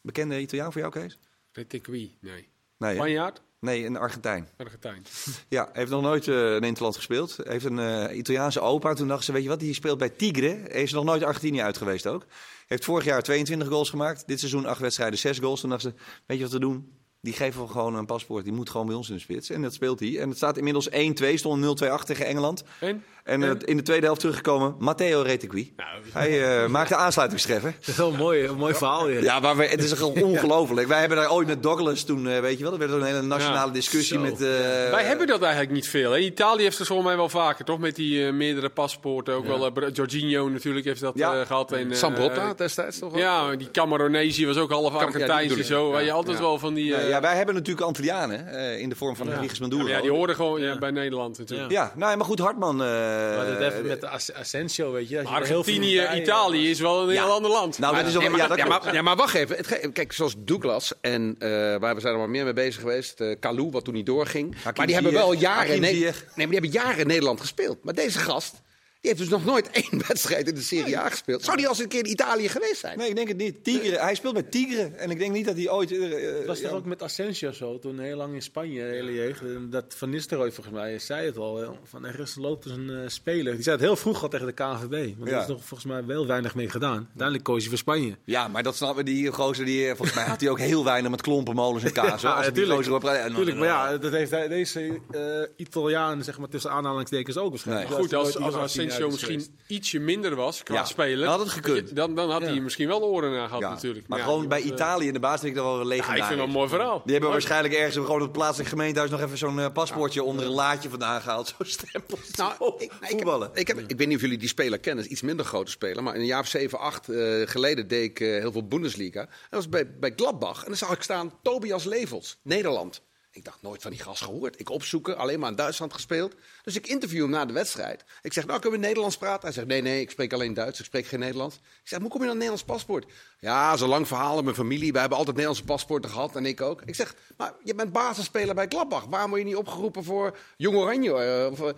[0.00, 1.18] Bekende Italiaan voor jou, Kees?
[1.52, 2.48] Retequi, nee.
[2.78, 2.94] Nee?
[2.94, 3.42] Spanjaard?
[3.60, 4.48] Nee een Argentijn.
[4.56, 5.02] Argentijn.
[5.48, 7.36] Ja, heeft nog nooit eh, in Interland gespeeld.
[7.42, 8.94] Heeft een eh, Italiaanse opa.
[8.94, 10.60] Toen dachten ze, weet je wat, die speelt bij Tigre.
[10.68, 12.26] Hij is nog nooit Argentinië uit geweest ook.
[12.66, 14.26] Heeft vorig jaar 22 goals gemaakt.
[14.26, 15.60] Dit seizoen 8 wedstrijden, 6 goals.
[15.60, 16.98] Toen dachten ze, weet je wat we doen?
[17.22, 18.44] Die geven we gewoon een paspoort.
[18.44, 19.50] Die moet gewoon bij ons in de spits.
[19.50, 20.18] En dat speelt hij.
[20.18, 20.92] En het staat inmiddels 1-2.
[21.34, 22.64] Stond 0-2 achter tegen Engeland.
[22.80, 23.04] En?
[23.30, 25.72] En in de tweede helft teruggekomen, Matteo Retegui.
[25.76, 27.74] Nou, Hij eh, maakte aansluitingstreffer.
[27.78, 29.22] Dat is wel een mooi, een mooi verhaal weer.
[29.22, 30.88] Ja, maar we, het is gewoon ongelooflijk.
[30.88, 33.22] Wij hebben daar ooit met Douglas toen, eh, weet je wel, er werd een hele
[33.22, 34.22] nationale Ja, discussie zo.
[34.22, 34.32] met...
[34.32, 34.48] eh,
[34.90, 36.10] Wij hebben dat eigenlijk niet veel.
[36.12, 36.18] Hè?
[36.18, 37.78] Italië heeft er volgens mij wel vaker, toch?
[37.78, 39.34] Met die eh, meerdere paspoorten.
[39.34, 39.90] Ook wel.
[39.92, 41.34] Jorginho natuurlijk heeft dat Ja.
[41.40, 41.72] eh, gehad.
[41.72, 43.16] En, eh, Sambrotta destijds toch?
[43.18, 45.66] Ja, die Cameronesi was ook half ja, die Argentijns bedoel en ik.
[45.66, 45.90] zo.
[45.90, 46.42] Waar je Ja, altijd ja.
[46.42, 46.84] wel van die...
[46.86, 49.88] Ja, ja, wij hebben natuurlijk Antillianen eh, in de vorm van Henriques Maduro.
[49.88, 51.70] ja, die hoorden gewoon ja, bij Nederland natuurlijk.
[51.70, 52.82] Ja, nou, maar goed, Hartman.
[53.20, 55.14] Eh, het even met de As- Asensio, weet je.
[55.16, 57.24] dat je heel veel Argentinië, bij- Italië is wel een Ja.
[57.24, 57.78] heel ander land.
[57.78, 58.84] nou, dat is ook, Ja, maar, ja, dat ja, klopt.
[58.84, 59.56] maar, ja, maar wacht even.
[59.56, 63.20] Het kijk, zoals Douglas en eh, waar we zijn er maar meer mee bezig geweest.
[63.20, 64.56] eh Kalou, wat toen niet doorging.
[64.76, 67.84] maar die hebben wel jaren, nee, maar die hebben jaren in Nederland gespeeld.
[67.84, 68.54] Maar deze gast,
[69.00, 71.44] die heeft dus nog nooit één wedstrijd in de Serie A gespeeld.
[71.44, 72.98] Zou die al eens een keer in Italië geweest zijn?
[72.98, 73.64] Nee, ik denk het niet.
[73.64, 74.82] Tigre, hij speelt bij Tigre.
[74.96, 75.90] En ik denk niet dat hij ooit...
[75.92, 76.68] eh, eh, Het was ja.
[76.68, 79.40] toch ook met Asensio zo, toen heel lang in Spanje, hele jeugd.
[79.70, 83.54] Dat Van Nistelrooy volgens mij zei het al, van er loopt dus een eh, speler.
[83.54, 84.90] Die zei het heel vroeg al tegen de KNVB.
[85.18, 85.32] Maar Ja.
[85.34, 86.96] daar is nog volgens mij wel weinig mee gedaan.
[87.08, 88.16] Uiteindelijk koos hij voor Spanje.
[88.24, 89.64] Ja, maar dat snappen die gozer.
[89.64, 92.10] Die, volgens mij had hij ook heel weinig met klompen, molens en kaas.
[92.12, 95.20] Als ja, nou, Tuurlijk, maar ja, dat heeft hij- deze eh,
[95.56, 97.88] Italiaan, zeg maar tussen aanhalingstekens ook waarschijnlijk.
[97.88, 97.98] Nee.
[97.98, 101.38] Goed, als, als nooit in is misschien ietsje minder was qua Ja, speler, dan had
[101.40, 101.96] het gekund.
[101.96, 102.46] dan, dan had Ja.
[102.48, 103.70] hij misschien wel de oren naar gehad ja.
[103.70, 104.08] natuurlijk.
[104.08, 105.80] Maar ja, gewoon bij was, eh, Italië in de baas vind ik dat wel een
[105.80, 106.20] Ja, legendarisch.
[106.22, 106.92] ik vind dat een mooi verhaal.
[106.92, 107.32] Die hebben Mooi.
[107.32, 110.88] waarschijnlijk ergens gewoon op het plaatselijke gemeentehuis nog even zo'n eh, paspoortje onder een laadje
[110.88, 111.46] vandaan gehaald.
[111.58, 112.18] Zo'n stempel.
[112.36, 113.48] Nou, Zo, ik, ik, voetballen.
[113.48, 115.70] heb, ik, heb, ik weet niet of jullie die speler kennen, is iets minder grote
[115.70, 116.02] speler.
[116.02, 119.20] Maar in een jaar of 7, 8 eh, geleden deed ik heel veel Bundesliga.
[119.20, 120.60] En dat was bij, bij Gladbach.
[120.60, 123.02] En dan zag ik staan Tobias Levels, Nederland.
[123.32, 124.60] Ik dacht nooit van die gast gehoord.
[124.60, 126.34] Ik opzoeken, alleen maar in Duitsland gespeeld.
[126.62, 128.04] Dus ik interview hem na de wedstrijd.
[128.22, 129.42] Ik zeg, nou kunnen we Nederlands praten?
[129.42, 130.78] Hij zegt, nee, nee, ik spreek alleen Duits.
[130.78, 131.56] Ik spreek geen Nederlands.
[131.56, 133.06] Ik zeg, hoe kom je dan een Nederlands paspoort?
[133.38, 134.42] Ja, zo'n lang verhaal.
[134.42, 136.36] Mijn familie, wij hebben altijd Nederlandse paspoorten gehad.
[136.36, 136.82] En ik ook.
[136.84, 139.04] Ik zeg, maar je bent basisspeler bij Gladbach.
[139.04, 141.14] Waarom word je niet opgeroepen voor Jong Oranje?
[141.14, 141.72] eh, of, eh,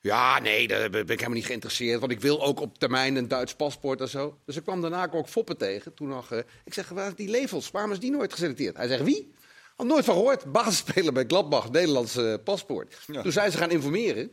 [0.00, 2.00] Ja, nee, daar ben ik helemaal niet geïnteresseerd.
[2.00, 4.38] Want ik wil ook op termijn een Duits paspoort en zo.
[4.44, 5.94] Dus ik kwam daarna ook Foppen tegen.
[5.94, 7.70] Toen nog, eh, ik zeg, waar die Levels?
[7.70, 8.76] Waarom is die nooit geselecteerd?
[8.76, 9.36] Hij zegt, wie?
[9.78, 10.52] Al nooit van gehoord.
[10.52, 12.96] Basisspeler bij Gladbach, Nederlands eh, paspoort.
[13.22, 14.30] Toen zijn ze gaan informeren.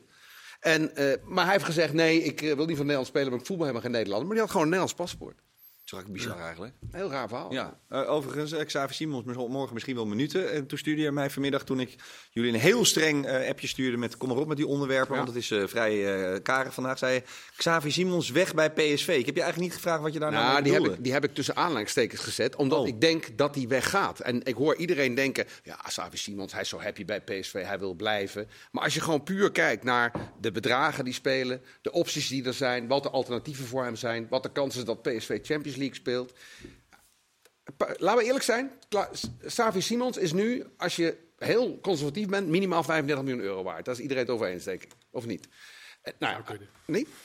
[0.60, 3.40] En, eh, maar hij heeft gezegd, nee, ik eh, wil niet van Nederland spelen, maar
[3.40, 4.28] ik voel me helemaal geen Nederlander.
[4.28, 5.40] Maar die had gewoon een Nederlands paspoort.
[5.96, 6.74] Ook bizar eigenlijk.
[6.92, 7.52] Heel raar verhaal.
[7.54, 10.52] Ja, eh, overigens, eh, Xavier Simons, morgen misschien wel minuten.
[10.52, 11.96] En toen stuurde hij mij vanmiddag, toen ik
[12.32, 15.24] jullie een heel streng eh, appje stuurde met kom maar op met die onderwerpen, Ja.
[15.24, 17.24] want het is eh, vrij eh karig vandaag, zei je,
[17.58, 19.08] Xavier Simons weg bij PSV.
[19.08, 21.04] Ik heb je eigenlijk niet gevraagd wat je daar nou, Nou, mee die heb, ik,
[21.04, 22.88] die heb ik tussen aanleidingstekens gezet, omdat Oh.
[22.88, 24.20] ik denk dat hij weggaat.
[24.20, 27.80] En ik hoor iedereen denken, ja, Xavi Simons, hij is zo happy bij PSV, hij
[27.80, 28.48] wil blijven.
[28.72, 32.54] Maar als je gewoon puur kijkt naar de bedragen die spelen, de opties die er
[32.54, 35.85] zijn, wat de alternatieven voor hem zijn, wat de kans is dat PSV Champions League
[35.94, 36.34] speelt.
[37.78, 38.72] Pa- Laten we eerlijk zijn,
[39.46, 43.86] Xavi Simons is nu, als je heel conservatief bent, minimaal 35 miljoen euro waard.
[43.86, 44.92] Daar is iedereen het over eens, denk ik.
[45.12, 45.48] Of niet?
[46.02, 46.40] Eh, Nou ja?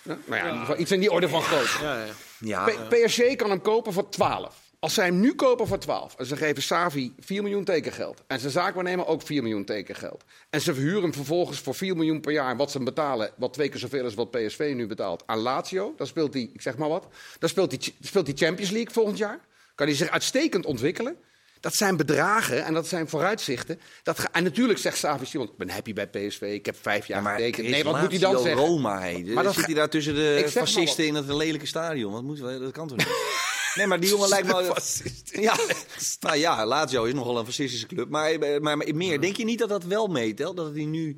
[0.04, 1.82] Nou ja, in ieder geval iets in die orde van grootte.
[1.84, 2.12] Ja, ja.
[2.40, 4.69] Ja, P- PSG kan hem kopen voor 12.
[4.80, 8.40] Als zij hem nu kopen voor 12 en ze geven Savi 4 miljoen tekengeld en
[8.40, 12.32] zijn zaakwaarnemer ook 4 miljoen tekengeld en ze verhuren hem vervolgens voor 4 miljoen per
[12.32, 15.38] jaar wat ze hem betalen, wat twee keer zoveel is wat PSV nu betaalt aan
[15.38, 17.06] Lazio, dan speelt hij, ik zeg maar wat,
[17.38, 19.40] dan speelt hij, speelt hij Champions League volgend jaar,
[19.74, 21.16] kan hij zich uitstekend ontwikkelen.
[21.60, 23.80] Dat zijn bedragen en dat zijn vooruitzichten.
[24.02, 27.22] Dat en natuurlijk zegt Savi Simon, ik ben happy bij PSV, ik heb vijf jaar
[27.22, 27.68] Ja, getekend.
[27.68, 28.66] Nee, wat moet hij dan zeggen?
[28.66, 29.22] Roma, hé.
[29.22, 32.12] Maar dat zit hij daar tussen de fascisten in het lelijke stadion?
[32.12, 33.08] Wat moet, dat kan toch niet?
[33.74, 34.74] Nee, maar die jongen lijkt me...
[35.42, 35.56] Ja,
[36.20, 38.08] nou ja, Lazio is nogal een fascistische club.
[38.08, 40.56] Maar, maar, maar meer, denk je niet dat dat wel meetelt?
[40.56, 41.16] Dat hij nu,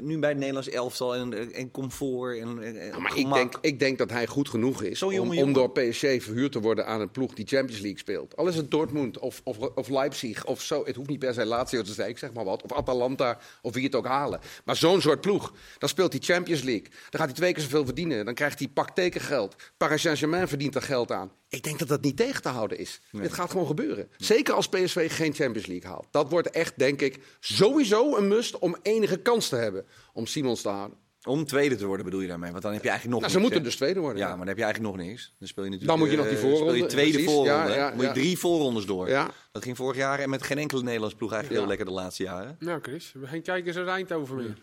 [0.00, 3.78] nu bij het Nederlands elftal en, en comfort en, en Ja, maar ik denk, ik
[3.78, 7.34] denk dat hij goed genoeg is om, door PSG verhuurd te worden aan een ploeg
[7.34, 8.36] die Champions League speelt.
[8.36, 10.84] Al is het Dortmund of, of, of Leipzig of zo.
[10.84, 12.62] Het hoeft niet per se Lazio te zijn, ik zeg maar wat.
[12.62, 14.40] Of Atalanta of wie het ook halen.
[14.64, 16.88] Maar zo'n soort ploeg, dan speelt hij Champions League.
[16.88, 18.24] Dan gaat hij twee keer zoveel verdienen.
[18.24, 19.56] Dan krijgt hij pak tekengeld.
[19.76, 21.30] Paris Saint-Germain verdient er geld aan.
[21.56, 23.00] Ik denk dat dat niet tegen te houden is.
[23.10, 24.08] Dit gaat gewoon gebeuren.
[24.16, 26.06] Zeker als PSV geen Champions League haalt.
[26.10, 30.62] Dat wordt echt, denk ik, sowieso een must om enige kans te hebben om Simons
[30.62, 30.98] te houden.
[31.24, 32.50] Om tweede te worden bedoel je daarmee?
[32.50, 33.76] Want dan heb je eigenlijk nog Nou, ze niks, moeten hè?
[33.76, 34.18] dus tweede worden.
[34.18, 35.34] Ja, maar dan heb je eigenlijk nog niks.
[35.38, 35.98] Dan speel je natuurlijk.
[35.98, 37.30] Dan moet je nog die eh, voorronde, speel je tweede precies.
[37.30, 37.50] voorronde.
[37.70, 39.08] Ja, ja, moet je drie voorrondes door.
[39.08, 39.30] Ja.
[39.52, 42.22] Dat ging vorig jaar en met geen enkele Nederlandse ploeg eigenlijk heel lekker de laatste
[42.22, 42.56] jaren.
[42.58, 44.56] Nou, Chris, we geen kijkers uit Eindhoven meer.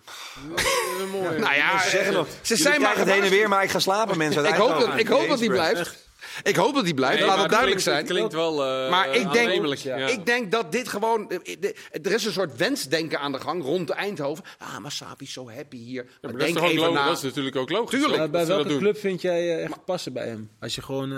[0.50, 1.40] Dat is een mooie.
[1.40, 3.70] Nou ja, Ze zeggen nog, ze ze zijn maar het heen en weer, maar ik
[3.70, 4.46] ga slapen mensen.
[4.46, 6.12] Ik hoop, dat, ik hoop dat hij blijft.
[6.44, 7.98] Ik hoop dat hij blijft, Nee, laat het duidelijk klinkt- zijn.
[7.98, 9.96] Het klinkt wel eh Maar ik denk, ja.
[10.08, 11.30] ik denk dat dit gewoon...
[11.32, 14.44] eh, de- Er is een soort wensdenken aan de gang rond Eindhoven.
[14.58, 16.04] Ah, maar Sapi is zo happy hier.
[16.04, 17.06] Ja, Maar maar dat, is denk even na.
[17.06, 18.00] dat is natuurlijk ook logisch.
[18.00, 18.18] Tuurlijk.
[18.18, 20.50] Maar bij welke club vind jij eh, echt passen bij hem?
[20.60, 21.18] Als je gewoon eh,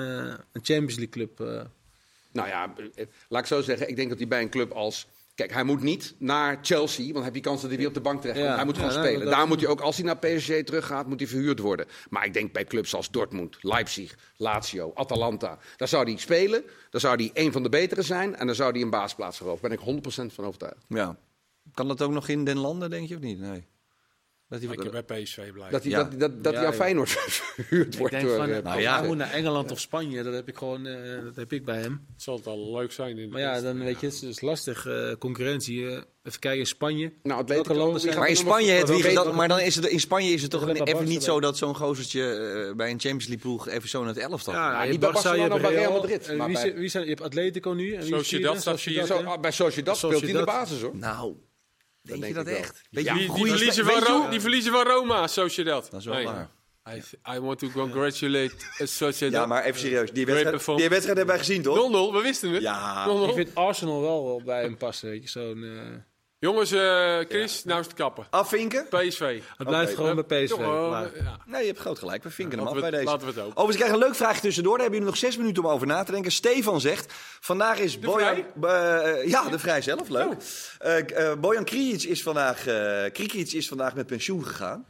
[0.51, 1.39] een Champions League club...
[1.39, 1.61] eh,
[2.31, 3.89] Nou ja, eh, laat ik zo zeggen.
[3.89, 5.07] Ik denk dat hij bij een club als...
[5.35, 7.93] Kijk, hij moet niet naar Chelsea, want dan heb je kans dat hij weer op
[7.93, 8.49] de bank terecht komt.
[8.49, 8.55] Ja.
[8.55, 9.19] Hij moet gewoon Ja, spelen.
[9.25, 11.85] dat- Daar moet hij ook, als hij naar PSG teruggaat, moet hij verhuurd worden.
[12.09, 15.57] Maar ik denk bij clubs als Dortmund, Leipzig, Lazio, Atalanta.
[15.77, 18.71] Daar zou hij spelen, dan zou hij een van de betere zijn en dan zou
[18.71, 19.69] hij een baasplaats veroveren.
[19.69, 20.85] Daar ben ik 100% van overtuigd.
[20.87, 21.17] Ja.
[21.73, 23.39] Kan dat ook nog in den landen, denk je, of niet?
[23.39, 23.63] Nee.
[24.59, 25.71] Dat hij, Lekker bij PSV blijven.
[25.71, 26.03] Dat hij, Ja.
[26.03, 26.77] dat, dat, dat Ja, hij aan ja.
[26.77, 27.09] Feyenoord
[27.55, 28.13] verhuurd ik wordt.
[28.13, 28.97] denk door, van, eh, nou ja.
[28.99, 30.23] hij moet naar Engeland of Spanje.
[30.23, 32.05] Dat heb ik gewoon eh, dat heb ik bij hem.
[32.13, 33.09] Het zal het al leuk zijn.
[33.09, 34.85] In de Maar ja, dan weet je, het is lastig.
[34.87, 35.87] eh, concurrentie.
[35.87, 37.11] eh, even kijken, Spanje.
[37.23, 39.85] Nou, het Welke landen zijn- maar in Spanje, het welke- dat, maar dan is het,
[39.85, 43.43] in Spanje is het toch even niet zo dat zo'n gozertje bij een Champions League
[43.45, 44.83] ploeg even zo naar het elftal gaat.
[44.83, 47.09] Ja, niet bij Barca, je hebt Barcelona, bij Real Madrid, wie, zijn- wie zijn, je
[47.09, 47.83] hebt Atletico nu.
[47.89, 48.07] Wie bij
[49.51, 50.95] Sociedad speelt hij in de basis hoor.
[50.95, 51.33] Nou,
[52.07, 52.81] denk denk je dat echt?
[52.91, 55.27] Beetje die, een die, goede verliezen van weet je Ro- hoe- die verliezen van Roma,
[55.27, 55.87] Sociedad.
[55.91, 56.25] Dat is wel Nee.
[56.25, 56.49] waar.
[56.95, 57.01] I,
[57.35, 59.41] I want to congratulate uh, Sociedad.
[59.41, 60.11] Ja, maar even serieus.
[60.11, 62.09] Die wedstrijd, die wedstrijd hebben wij gezien, toch?
[62.11, 62.61] 0-0, we wisten het.
[62.61, 63.07] Ja.
[63.07, 63.27] 0-0.
[63.29, 65.09] Ik vind Arsenal wel wel bij hem passen.
[65.09, 65.95] Weet je, zo'n, eh,
[66.39, 68.27] Jongens, eh, Chris, nou is het kappen.
[68.29, 68.87] Afvinken?
[68.89, 69.41] PSV.
[69.57, 70.01] het blijft Oké.
[70.01, 70.57] gewoon bij PSV.
[70.57, 70.61] Eh,
[71.23, 71.39] ja.
[71.45, 72.23] Nee, je hebt groot gelijk.
[72.23, 73.11] We vinken hem af Laten bij we deze.
[73.11, 73.49] laten we het ook.
[73.59, 74.73] Overigens, ik krijg een leuk vraagje tussendoor.
[74.77, 76.31] Daar hebben jullie nog zes minuten om over na te denken.
[76.31, 78.35] Stefan zegt, vandaag is Bojan...
[78.35, 80.25] eh, ja, de Vrij zelf, leuk.
[80.31, 80.37] Oh.
[80.79, 84.85] Eh, eh, Bojan Krijic is, vandaag, eh Krikic is vandaag met pensioen gegaan.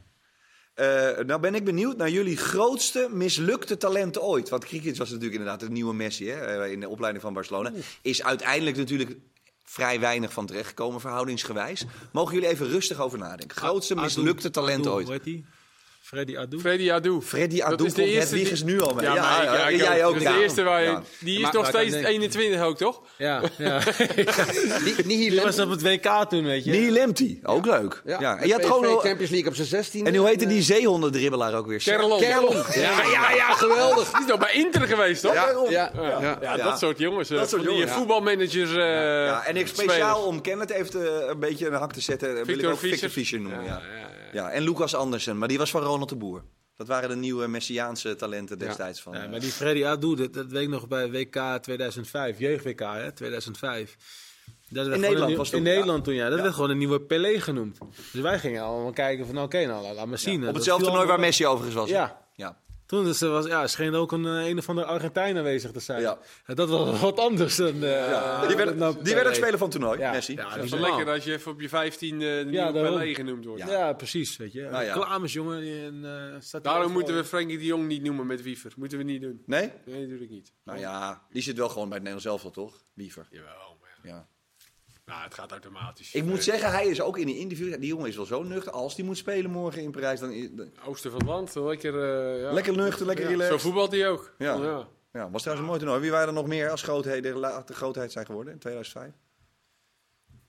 [0.74, 4.50] Eh, nou ben ik benieuwd naar jullie grootste mislukte talenten ooit.
[4.50, 7.72] Want Krikic was natuurlijk inderdaad de nieuwe Messi hè, eh, in de opleiding van Barcelona.
[8.02, 9.16] Is uiteindelijk natuurlijk
[9.66, 11.86] vrij weinig van terechtgekomen, verhoudingsgewijs.
[12.12, 13.58] Mogen jullie even rustig over nadenken.
[13.58, 15.08] Grootste mislukte talent ooit.
[16.10, 16.14] Die?
[16.14, 16.60] Freddy Adu.
[16.60, 17.22] Freddy Adu.
[17.22, 19.06] Freddy Dat Adu is de eerste die- nu al mee.
[19.06, 20.14] Ja, Ja, maar ik- ja, ja, ik jij ook.
[20.14, 20.88] Dat is de eerste waar je...
[20.90, 21.04] Ja.
[21.20, 23.02] Die is Maar- nog maar steeds ik- 21 ook, toch?
[23.18, 23.80] Ja, ja.
[24.84, 26.72] Niet, niet Die hier was op het WK toen, weet je.
[26.72, 28.02] Neil Lemty, ook leuk.
[28.06, 28.38] Ja.
[28.40, 30.06] En, je had gewoon, Champions League op zijn 16.
[30.08, 31.84] en hoe heette die zeehondendribbelaar ook weer?
[31.84, 32.20] Kerlon.
[32.20, 32.56] Kerlon.
[32.74, 34.12] Ja, ja, ja, geweldig.
[34.12, 35.34] Die is nog bij Inter geweest, toch?
[35.34, 35.92] Ja,
[36.42, 37.30] ja, dat soort jongens.
[37.30, 38.70] eh, Dat soort van die jongens, eh, voetbalmanagers.
[38.72, 38.78] eh,
[39.26, 42.46] Ja, en ik speciaal om Kenneth even een beetje een hak te zetten, wil ik
[42.46, 43.10] Victor ook Victor Fischer.
[43.10, 43.64] Fischer noemen.
[43.64, 43.82] Ja.
[44.36, 44.54] Ja, ja, ja.
[44.54, 46.44] Ja, en Lucas Andersen, maar die was van Ronald de Boer.
[46.76, 49.14] Dat waren de nieuwe Messiaanse talenten destijds van.
[49.14, 52.80] Ja, eh, maar die Freddy Adu, dat, dat weet ik nog bij WK 2005, jeugd-WK
[52.80, 53.96] hè, 2005.
[54.70, 55.70] Dat gewoon Nederland nieuw- was het In ja.
[55.74, 56.28] Nederland toen, ja.
[56.28, 56.44] Dat Ja.
[56.44, 57.78] werd gewoon een nieuwe Pelé genoemd.
[58.12, 60.40] Dus wij gingen allemaal kijken van, oké, nou, laat, maar zien.
[60.40, 61.90] op Dat hetzelfde toernooi waar Messi overigens was.
[61.90, 62.22] Ja.
[62.36, 62.58] ja.
[62.86, 65.80] Toen dus, er was, ja, scheen ook een, eh, een of andere Argentijn aanwezig te
[65.80, 66.02] zijn.
[66.02, 66.18] Ja.
[66.46, 67.84] En Dat was wat anders dan...
[67.84, 70.12] eh, Ja, die werd, die werd het speler van het toernooi, Ja.
[70.12, 70.34] Messi.
[70.34, 72.72] Ja, Het die is wel lekker als je even op je 15 de nieuwe Ja.
[72.72, 73.62] Pelé genoemd wordt.
[73.64, 73.72] Ja.
[73.72, 74.62] Ja, precies, weet je.
[74.62, 75.84] Nou jongen.
[75.86, 78.74] En, eh, staat Daarom moeten we Frenkie de Jong niet noemen met Wiever.
[78.76, 79.42] Moeten we niet doen.
[79.46, 79.72] Nee?
[79.86, 80.52] Nee, natuurlijk niet.
[80.64, 82.84] Nou ja, die zit wel gewoon bij het Nederlands elftal, toch?
[82.94, 83.28] Liever.
[83.30, 84.28] Jawel, maar ja.
[85.06, 86.14] Nou, het gaat automatisch.
[86.14, 87.80] Ik moet Eh, zeggen, hij is ook in een interview.
[87.80, 88.72] Die jongen is wel zo nuchter.
[88.72, 90.34] Als die moet spelen morgen in Parijs, dan.
[90.86, 91.94] Oosten van het land, lekker...
[92.36, 92.52] eh, ja.
[92.52, 93.54] Lekker nuchter, lekker Ja, relaxed.
[93.62, 94.34] Zo voetbalt hij ook.
[94.38, 94.54] Ja.
[94.56, 94.88] ja.
[95.14, 96.02] Ja, was trouwens een mooi toernooi.
[96.02, 99.12] Wie waren er nog meer als grootheden, later grootheid zijn geworden in 2005?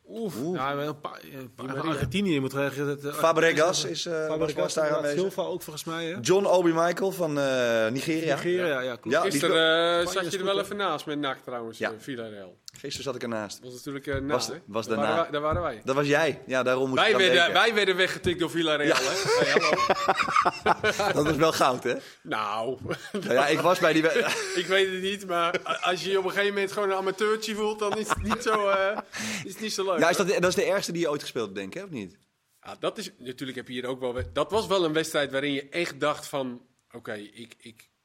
[0.09, 0.35] Oef.
[0.53, 1.83] Ja, wel een paar, een paar Maria.
[1.83, 2.71] Argentinië moet eh,
[3.13, 5.19] Fabregas is, eh, was Fabregas, daar aanwezig.
[5.21, 6.17] Silva ook volgens mij, hè?
[6.21, 8.35] John Obi Michael van eh, Nigeria.
[8.35, 9.17] Nigeria, ja, ja, klopt.
[9.17, 11.91] Ja, die Gisteren eh, zat je er wel even naast met NAC trouwens, Ja.
[11.91, 11.99] ja.
[11.99, 12.57] Villarreal.
[12.79, 13.61] Gisteren zat ik ernaast.
[13.63, 14.27] Was natuurlijk na,
[14.67, 15.03] Was- daarna.
[15.03, 15.81] waren wij, daar waren wij.
[15.85, 16.43] Dat was jij.
[16.47, 19.05] Ja, daarom moest Wij ik werden, wij werden weggetikt door Villarreal, hè?
[19.45, 21.13] Hey, hallo.
[21.13, 21.95] Dat was wel goud, hè?
[22.23, 22.79] Nou,
[23.13, 24.03] Nou ja, ik was bij die...
[24.63, 27.55] ik weet het niet, maar als je je op een gegeven moment gewoon een amateurtje
[27.55, 28.99] voelt, dan is het niet zo, eh,
[29.45, 29.99] is het niet zo leuk.
[29.99, 31.85] Ja, is dat, dat is de ergste die je ooit gespeeld hebt, denk ik, hè?
[31.85, 32.17] Of niet?
[32.63, 34.15] Ja, dat is natuurlijk heb je hier ook wel.
[34.15, 37.96] we- Dat was wel een wedstrijd waarin je echt dacht van, oké, ik, ik, ja,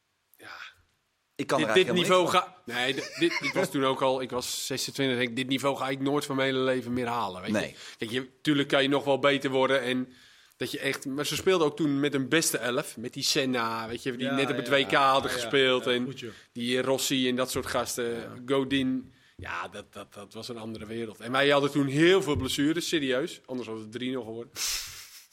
[1.42, 2.56] Ik kan dit, niveau ga.
[2.66, 5.90] Nee, dit, dit, ik was toen ook al, ik was 26, denk dit niveau ga
[5.90, 7.42] ik nooit van mijn hele leven meer halen.
[7.42, 7.68] Weet Nee.
[7.68, 7.76] je?
[7.98, 10.14] Kijk, je, tuurlijk kan je nog wel beter worden en
[10.58, 11.06] dat je echt.
[11.06, 14.26] Maar ze speelden ook toen met een beste elf, met die Senna, weet je, die
[14.26, 16.14] Ja, net op het ja, WK hadden ja, gespeeld ja, en
[16.54, 19.14] die Rossi en dat soort gasten, Godin.
[19.38, 21.20] Ja, dat, dat, dat was een andere wereld.
[21.20, 23.42] En wij hadden toen heel veel blessures, serieus.
[23.46, 24.52] Anders was het 3-0 geworden.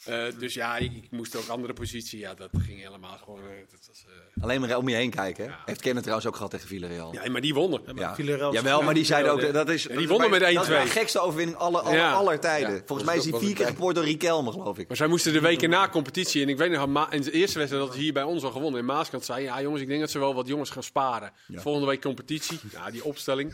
[0.05, 2.19] Eh, dus ja, ik, ik moest ook andere positie.
[2.19, 3.39] Ja, dat ging helemaal gewoon.
[3.39, 4.05] eh, dat was,
[4.37, 5.49] eh, Alleen maar om je heen kijken, hè?
[5.49, 5.59] Ja.
[5.65, 7.13] Heeft Kenneth trouwens ook gehad tegen Villarreal.
[7.13, 7.81] Ja, maar die wonnen.
[7.95, 8.15] Ja.
[8.15, 9.83] Villarreal- Jawel, maar die zeiden ook, dat is...
[9.83, 10.89] die wonnen met Dat is de 1-2.
[10.89, 12.11] gekste overwinning aller, aller, Ja.
[12.13, 12.73] aller tijden.
[12.73, 12.81] Ja.
[12.85, 14.87] Volgens mij is die vier keer gepoord door Riquelme, geloof ik.
[14.87, 16.41] Maar zij moesten de weken na competitie.
[16.43, 18.79] En ik weet nog, Ma- in de eerste wedstrijd dat hier bij ons al gewonnen.
[18.79, 21.31] En Maaskant zei, ja jongens, ik denk dat ze wel wat jongens gaan sparen.
[21.53, 22.59] Volgende week competitie.
[22.71, 23.53] Ja, die opstelling.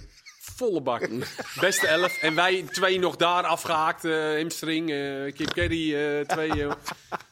[0.56, 1.10] Volle bak.
[1.60, 2.18] Beste elf.
[2.22, 4.06] En wij twee nog daar afgehaakt.
[4.06, 6.66] eh hamstring, eh Kip Kerry, eh, twee.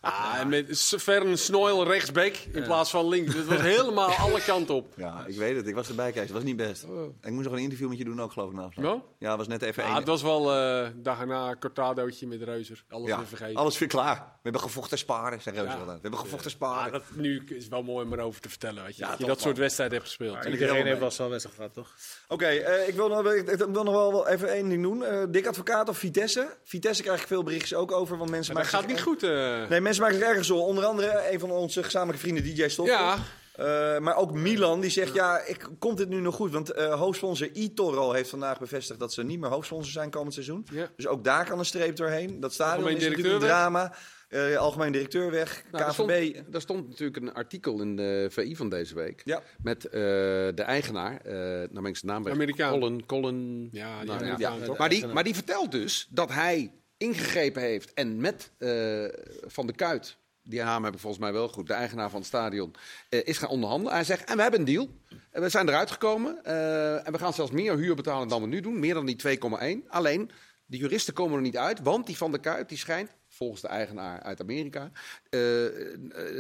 [0.02, 3.34] ah, en met Fern Snoil rechtsback in plaats van links.
[3.36, 4.94] Het was helemaal alle kanten op.
[4.96, 5.68] Ja, ik weet het.
[5.68, 6.22] Ik was erbij, Kees.
[6.22, 6.84] Het was niet best.
[7.22, 8.94] Ik moest nog een interview met je doen ook, geloof ik, na afloop.
[8.96, 9.04] Oh.
[9.20, 9.98] Ja, was net even Ja, één.
[9.98, 12.84] het was wel eh dag erna een cortadootje met Reuzer.
[12.90, 13.56] Alles Ja, weer vergeten.
[13.56, 14.16] alles weer klaar.
[14.16, 15.78] We hebben gevochten sparen, zei Reuze Ja.
[15.78, 15.86] wel.
[15.96, 16.92] We hebben gevochten Ja, sparen.
[16.92, 18.84] dat nu is wel mooi om erover te vertellen.
[18.84, 19.62] Weet je, Ja, dat je dat soort man.
[19.64, 20.46] wedstrijden hebt gespeeld.
[20.46, 21.92] En Iedereen heeft wel zo'n wedstrijd gehad, toch?
[22.28, 25.04] Oké, eh, ik, wil ik, ik wil nog wel wel even één ding doen.
[25.32, 26.48] Dik Advocaat of Vitesse?
[26.64, 29.24] Vitesse krijg ik veel berichtjes ook over, want mensen Maar dat maken gaat niet goed.
[29.24, 29.70] eh.
[29.70, 30.58] Nee, mensen maken zich ergens zo.
[30.58, 32.96] Onder andere een van onze gezamenlijke vrienden, DJ Stoffel.
[32.96, 33.18] Ja,
[33.54, 36.52] Eh, maar ook Milan, die zegt, ja, ik, komt dit nu nog goed?
[36.52, 40.66] Want eh hoofdsponsor eToro heeft vandaag bevestigd dat ze niet meer hoofdsponsor zijn komend seizoen.
[40.72, 40.88] Ja.
[40.96, 42.40] Dus ook daar kan een streep doorheen.
[42.40, 43.94] Dat stadion is natuurlijk een drama.
[44.34, 46.34] Eh, algemeen directeur weg, Nou, er, KVB.
[46.34, 49.22] stond, er stond natuurlijk een artikel in de VI van deze week.
[49.26, 49.42] Ja.
[49.62, 52.34] Met eh, de eigenaar, eh nou ben ik zijn naam weg.
[52.34, 52.80] Amerikaan.
[52.80, 53.70] Colin, Colin.
[53.72, 54.58] Ja, die Nou, ja.
[54.58, 54.78] toch?
[54.78, 59.04] Maar, die, maar die vertelt dus dat hij ingegrepen heeft en met eh,
[59.46, 62.28] Van de Kuit, die naam heb ik volgens mij wel goed, de eigenaar van het
[62.28, 62.74] stadion,
[63.10, 63.94] eh, is gaan onderhandelen.
[63.94, 64.90] Hij zegt, en we hebben een deal.
[65.32, 66.44] En we zijn eruit gekomen.
[66.44, 68.80] eh, en we gaan zelfs meer huur betalen dan we nu doen.
[68.80, 69.84] Meer dan die 2,1.
[69.88, 70.32] Alleen,
[70.66, 73.68] de juristen komen er niet uit, want die Van de Kuit die schijnt volgens de
[73.68, 74.92] eigenaar uit Amerika,
[75.30, 75.72] eh, eh,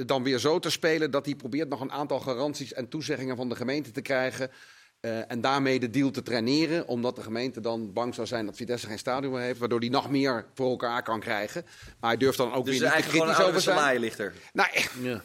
[0.05, 3.49] dan weer zo te spelen dat hij probeert nog een aantal garanties en toezeggingen van
[3.49, 4.51] de gemeente te krijgen.
[4.99, 8.55] eh, en daarmee de deal te traineren, omdat de gemeente dan bang zou zijn dat
[8.55, 11.65] Vitesse geen stadion meer heeft, waardoor hij nog meer voor elkaar kan krijgen.
[11.99, 13.61] Maar hij durft dan ook Dus weer niet te eigenlijk gewoon een kritisch oude over
[13.61, 13.77] zijn.
[13.77, 14.33] salaai ligt er.
[14.53, 15.21] Nou, echt, d-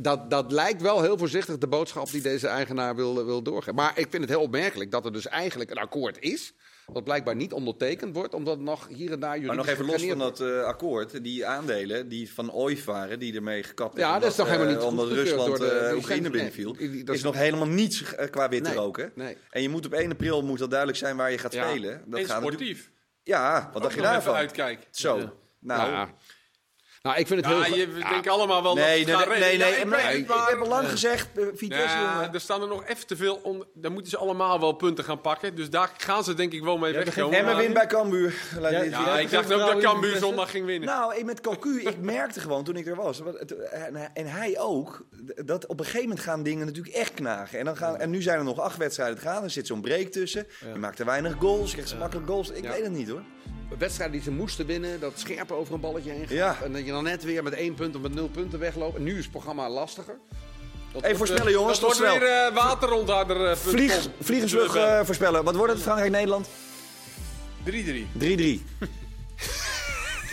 [0.00, 3.74] dat, dat lijkt wel heel voorzichtig de boodschap die deze eigenaar wil, wil doorgeven.
[3.74, 6.52] Maar ik vind het heel opmerkelijk dat er dus eigenlijk een akkoord is.
[6.86, 9.84] Wat blijkbaar niet ondertekend wordt, omdat het nog hier en daar juridisch Maar nog even
[9.84, 11.24] los van dat eh, akkoord.
[11.24, 14.60] Die aandelen die van OIF waren, die ermee gekapt Ja, hebben dat is toch omdat,
[14.60, 15.96] helemaal eh, niet Omdat Rusland door de eh.
[15.96, 16.76] Oekraïne Nee, binnenviel.
[17.14, 19.36] is nog helemaal niets eh, qua witte nee.
[19.50, 21.68] En je moet op 1 april moet dat duidelijk zijn waar je gaat Ja.
[21.68, 22.02] spelen.
[22.06, 22.90] Dat gaat sportief.
[23.22, 24.32] Ja, wat dacht je nog daarvan?
[24.32, 24.84] Even uitkijken.
[24.90, 25.18] Zo.
[25.18, 25.32] Ja.
[25.58, 26.14] Nou, Ja.
[27.02, 27.74] Nou, ik vind het Ja, heel...
[27.76, 29.86] je we denken allemaal wel nee, dat nee, het nee, gaat nee, nee, Ja, ik
[29.86, 33.16] nee, ik, heb al lang gezegd, eh, Vitesse, Ja, er staan er nog even te
[33.16, 33.66] veel onder.
[33.74, 35.54] Dan moeten ze allemaal wel punten gaan pakken.
[35.54, 37.38] Dus daar gaan ze denk ik wel mee Ja, wegkomen.
[37.38, 38.34] Emmen Maar- wint bij Cambuur.
[38.60, 40.88] Ja, Ja, ik dacht ook dat Cambuur zondag ging winnen.
[40.88, 43.22] Nou, ik met Cocu, ik merkte gewoon toen ik er was.
[43.72, 45.04] En, en hij ook.
[45.44, 47.58] Dat op een gegeven moment gaan dingen natuurlijk echt knagen.
[47.58, 49.42] En, dan gaan, en nu zijn er nog acht wedstrijden te gaan.
[49.42, 50.46] Er zit zo'n break tussen.
[50.72, 51.70] Je maakt er weinig goals.
[51.70, 52.50] Je krijgt makkelijk goals.
[52.50, 52.70] Ik Ja.
[52.70, 53.22] weet het niet hoor.
[53.78, 56.30] Wedstrijden die ze moesten winnen, dat scherp over een balletje heen gaat.
[56.30, 56.56] Ja.
[56.64, 58.96] En dat je dan net weer met één punt of met nul punten wegloopt.
[58.96, 60.18] En nu is het programma lastiger.
[60.92, 61.80] Dat voorspellen, jongens.
[61.80, 63.46] Dat Tot wordt weer eh water rond harder.
[63.50, 65.44] eh, Vlieg, vliegensvlug eh, voorspellen.
[65.44, 65.82] Wat wordt het?
[65.82, 66.48] Frankrijk-Nederland?
[67.64, 68.06] 3-3.
[68.18, 68.64] 3-3.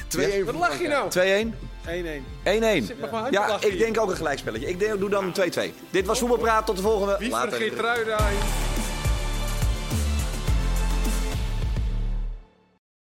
[0.08, 1.10] 2-1 Wat lach je nou?
[1.10, 1.54] 2-1.
[1.88, 2.26] 1-1.
[2.44, 2.86] 1-1.
[2.86, 4.68] Zit maar gewoon Ja, ik denk ook een gelijkspelletje.
[4.68, 5.74] Ik denk- doe dan 2-2.
[5.90, 6.66] Dit was Voetbalpraat.
[6.66, 7.16] Tot de volgende.
[7.20, 7.50] Wie Later.
[7.50, 8.18] vergeet Truida?